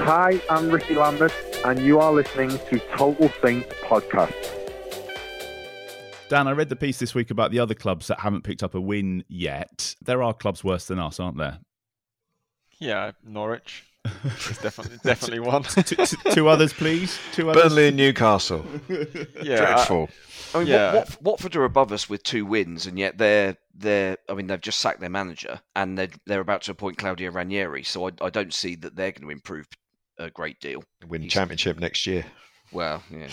[0.00, 1.34] Hi, I'm Rickie Lambert
[1.64, 4.32] and you are listening to Total Saints Podcast.
[6.28, 8.74] Dan, I read the piece this week about the other clubs that haven't picked up
[8.74, 9.94] a win yet.
[10.02, 11.58] There are clubs worse than us, aren't there?
[12.78, 13.84] Yeah, Norwich.
[14.24, 15.64] It's definitely definitely one.
[15.64, 17.18] two, two, others, please.
[17.32, 17.64] Two others.
[17.64, 18.64] Burnley and Newcastle.
[18.88, 20.08] yeah, dreadful.
[20.54, 20.94] I, I mean, yeah.
[20.94, 24.16] Wat- Watford are above us with two wins, and yet they're they're.
[24.28, 27.82] I mean, they've just sacked their manager, and they're they're about to appoint Claudio Ranieri.
[27.82, 29.66] So I, I don't see that they're going to improve
[30.18, 30.84] a great deal.
[31.06, 32.24] Win He's, championship next year.
[32.72, 33.28] Well, yeah.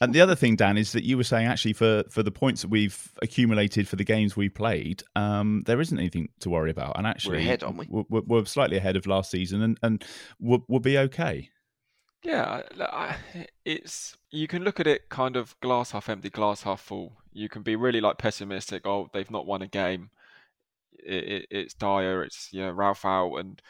[0.00, 2.62] And the other thing, Dan, is that you were saying actually for for the points
[2.62, 6.96] that we've accumulated for the games we played, um, there isn't anything to worry about.
[6.96, 7.86] And actually, we're ahead, aren't we?
[7.88, 10.04] We're, we're slightly ahead of last season, and and
[10.38, 11.50] we'll, we'll be okay.
[12.22, 12.62] Yeah,
[13.64, 17.14] it's you can look at it kind of glass half empty, glass half full.
[17.32, 18.86] You can be really like pessimistic.
[18.86, 20.10] Oh, they've not won a game.
[21.04, 22.22] It, it, it's dire.
[22.22, 23.60] It's you know Ralph out and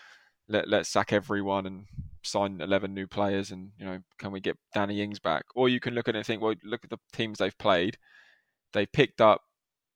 [0.53, 1.87] let let's sack everyone and
[2.23, 5.45] sign 11 new players and you know can we get Danny Ings back?
[5.55, 7.99] Or you can look at it and think well look at the teams they've played.
[8.73, 9.43] They picked up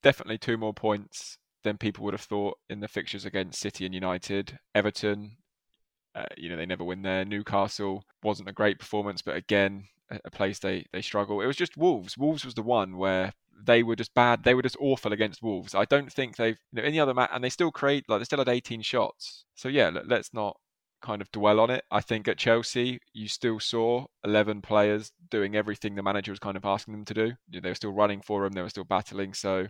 [0.03, 3.95] definitely two more points than people would have thought in the fixtures against City and
[3.95, 4.59] United.
[4.75, 5.37] Everton
[6.15, 7.25] uh, you know they never win there.
[7.25, 11.77] Newcastle wasn't a great performance but again a, place they they struggle it was just
[11.77, 13.33] Wolves Wolves was the one where
[13.65, 14.45] they were just bad.
[14.45, 15.75] They were just awful against Wolves.
[15.75, 18.25] I don't think they've you know, any other match, and they still create like they
[18.25, 19.45] still had 18 shots.
[19.55, 20.57] So yeah, let, let's not
[21.03, 21.85] kind of dwell on it.
[21.91, 26.57] I think at Chelsea, you still saw 11 players doing everything the manager was kind
[26.57, 27.33] of asking them to do.
[27.49, 28.53] They were still running for him.
[28.53, 29.35] They were still battling.
[29.35, 29.67] So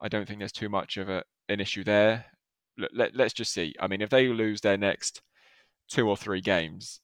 [0.00, 2.26] I don't think there's too much of a, an issue there.
[2.78, 3.74] Let, let, let's just see.
[3.80, 5.22] I mean, if they lose their next
[5.88, 7.00] two or three games,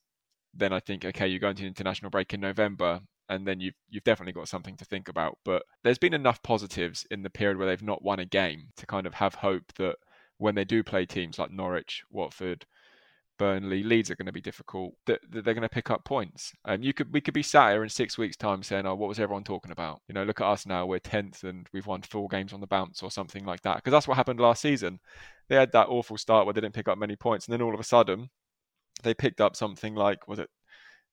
[0.59, 3.75] then I think okay, you go into an international break in November and then you've
[3.89, 5.39] you've definitely got something to think about.
[5.45, 8.87] But there's been enough positives in the period where they've not won a game to
[8.87, 9.97] kind of have hope that
[10.39, 12.65] when they do play teams like Norwich, Watford,
[13.39, 14.95] Burnley, Leeds are going to be difficult.
[15.07, 16.53] That, that they're going to pick up points.
[16.65, 19.09] Um, you could we could be sat here in six weeks' time saying, "Oh, what
[19.09, 20.87] was everyone talking about?" You know, look at us now.
[20.87, 23.77] We're tenth and we've won four games on the bounce or something like that.
[23.77, 25.01] Because that's what happened last season.
[25.49, 27.75] They had that awful start where they didn't pick up many points, and then all
[27.75, 28.31] of a sudden,
[29.03, 30.51] they picked up something like was it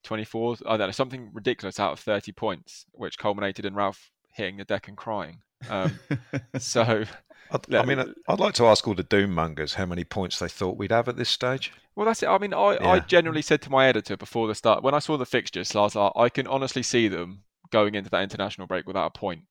[0.04, 4.56] 24, I don't know, something ridiculous out of 30 points, which culminated in Ralph hitting
[4.56, 5.38] the deck and crying.
[5.68, 5.98] Um,
[6.58, 7.04] so,
[7.50, 10.48] I'd, I mean, I'd like to ask all the doom mongers how many points they
[10.48, 11.72] thought we'd have at this stage.
[11.96, 12.28] Well, that's it.
[12.28, 12.90] I mean, I, Yeah.
[12.90, 15.96] I generally said to my editor before the start, when I saw the fixtures last,
[15.96, 19.42] night, I can honestly see them going into that international break without a point.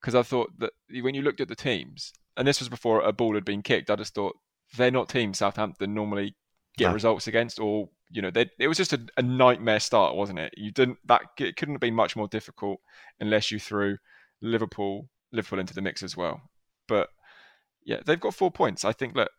[0.00, 3.12] Because I thought that when you looked at the teams, and this was before a
[3.12, 4.36] ball had been kicked, I just thought
[4.76, 6.36] they're not teams Southampton normally
[6.76, 6.94] get No.
[6.94, 10.54] results against, or you know, they, it was just a, a nightmare start, wasn't it?
[10.56, 12.80] You didn't that it couldn't have been much more difficult
[13.20, 13.98] unless you threw
[14.40, 16.40] Liverpool Liverpool into the mix as well.
[16.86, 17.08] But
[17.84, 18.84] yeah, they've got four points.
[18.84, 19.30] I think look,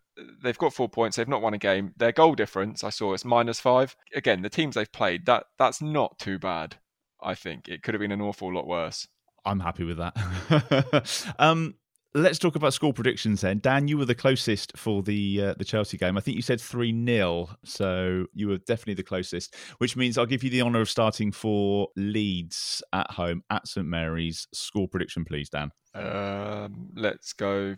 [0.43, 1.17] they've got four points.
[1.17, 1.93] They've not won a game.
[1.97, 3.95] Their goal difference, I saw, is minus five.
[4.13, 6.77] Again, the teams they've played, that that's not too bad.
[7.21, 9.07] I think it could have been an awful lot worse.
[9.45, 11.33] I'm happy with that.
[11.39, 11.75] um,
[12.15, 13.59] let's talk about score predictions then.
[13.59, 16.17] Dan, you were the closest for the uh, the Chelsea game.
[16.17, 20.25] I think you said 3 0, so you were definitely the closest, which means I'll
[20.25, 24.47] give you the honour of starting for Leeds at home at St Mary's.
[24.53, 25.71] Score prediction, please, Dan.
[25.93, 27.75] Um, let's go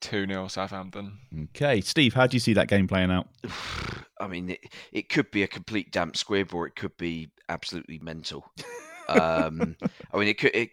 [0.00, 1.18] two 0 Southampton.
[1.50, 1.80] Okay.
[1.80, 3.28] Steve, how do you see that game playing out?
[4.20, 4.60] I mean, it,
[4.92, 8.44] it could be a complete damp squib, or it could be absolutely mental.
[9.08, 9.76] um,
[10.12, 10.54] I mean, it could.
[10.54, 10.70] It,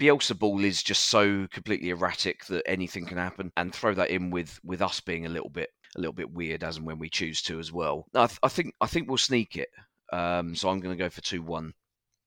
[0.00, 4.30] Bielsa ball is just so completely erratic that anything can happen, and throw that in
[4.30, 7.08] with with us being a little bit a little bit weird as and when we
[7.08, 8.06] choose to as well.
[8.14, 9.68] I, th- I think I think we'll sneak it.
[10.12, 11.72] Um, so I'm going to go for two one.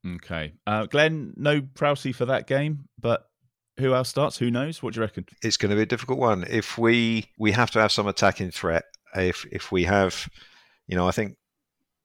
[0.05, 0.53] Okay.
[0.67, 3.23] Uh, Glenn, no Prowsey for that game, but
[3.77, 4.37] who else starts?
[4.37, 4.81] Who knows?
[4.81, 5.25] What do you reckon?
[5.41, 6.45] It's going to be a difficult one.
[6.47, 8.83] If we we have to have some attacking threat.
[9.15, 10.27] If if we have,
[10.87, 11.37] you know, I think,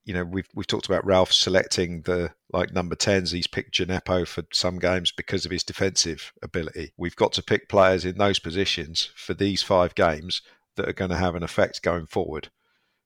[0.05, 3.31] you know, we've we've talked about Ralph selecting the like number tens.
[3.31, 6.93] He's picked Djenepo for some games because of his defensive ability.
[6.97, 10.43] We've got to pick players in those positions for these five games
[10.77, 12.51] that are going to have an effect going forward.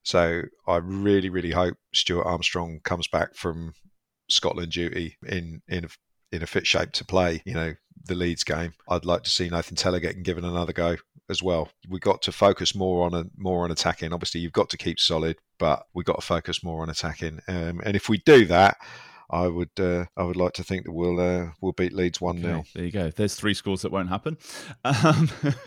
[0.03, 3.75] So I really, really hope Stuart Armstrong comes back from
[4.29, 5.89] Scotland duty in in
[6.31, 7.43] in a fit shape to play.
[7.45, 7.75] You know
[8.07, 8.75] the Leeds game.
[8.89, 10.97] I'd like to see Nathan Tella getting given another go
[11.29, 11.69] as well.
[11.89, 14.13] We've got to focus more on a more on attacking.
[14.13, 17.41] Obviously, you've got to keep solid, but we've got to focus more on attacking.
[17.49, 18.77] Um, and if we do that.
[19.31, 22.43] I would uh, I would like to think that we'll uh, we'll beat Leeds one
[22.43, 23.11] 0 Okay, there you go.
[23.11, 24.37] There's three scores that won't happen,
[24.85, 25.31] um,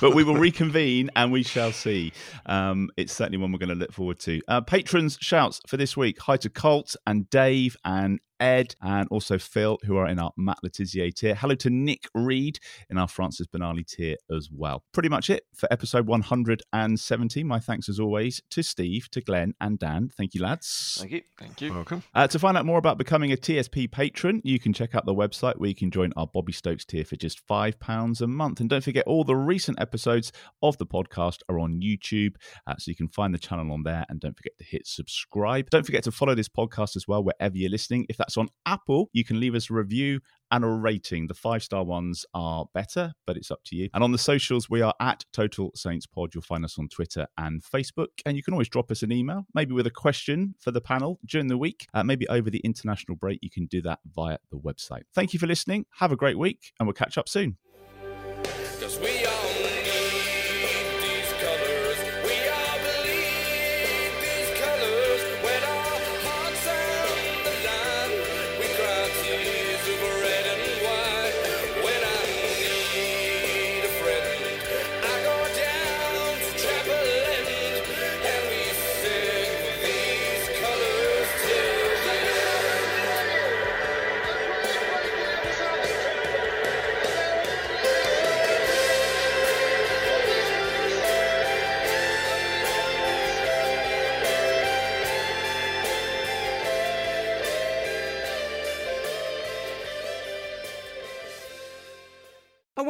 [0.00, 2.12] but we will reconvene and we shall see.
[2.46, 4.42] Um, it's certainly one we're going to look forward to.
[4.48, 9.38] Uh, patrons shouts for this week: hi to Colt and Dave and Ed and also
[9.38, 11.34] Phil, who are in our Matt Le Tissier tier.
[11.34, 12.58] Hello to Nick Reed
[12.90, 14.84] in our Francis Benali tier as well.
[14.92, 17.44] Pretty much it for episode 170.
[17.44, 20.10] My thanks as always to Steve, to Glenn, and Dan.
[20.16, 20.96] Thank you, lads.
[21.00, 21.22] Thank you.
[21.38, 21.72] Thank you.
[21.72, 22.02] Welcome.
[22.14, 25.14] Uh, to find out more about becoming a TSP patron, you can check out the
[25.14, 28.60] website where you can join our Bobby Stokes tier for just £5 a month.
[28.60, 30.32] And don't forget, all the recent episodes
[30.62, 32.36] of the podcast are on YouTube,
[32.66, 34.04] uh, so you can find the channel on there.
[34.08, 35.70] And don't forget to hit subscribe.
[35.70, 38.06] Don't forget to follow this podcast as well, wherever you're listening.
[38.08, 40.20] If that's on Apple, you can leave us a review
[40.50, 41.28] and a rating.
[41.28, 43.88] The five star ones are better, but it's up to you.
[43.94, 46.34] And on the socials, we are at Total Saints Pod.
[46.34, 48.08] You'll find us on Twitter and Facebook.
[48.26, 51.18] And you can always drop us an email, maybe with a question for the panel
[51.24, 51.86] during the week.
[51.94, 55.04] Uh, maybe over the international break, you can do that via the website.
[55.14, 55.86] Thank you for listening.
[55.94, 57.56] Have a great week, and we'll catch up soon.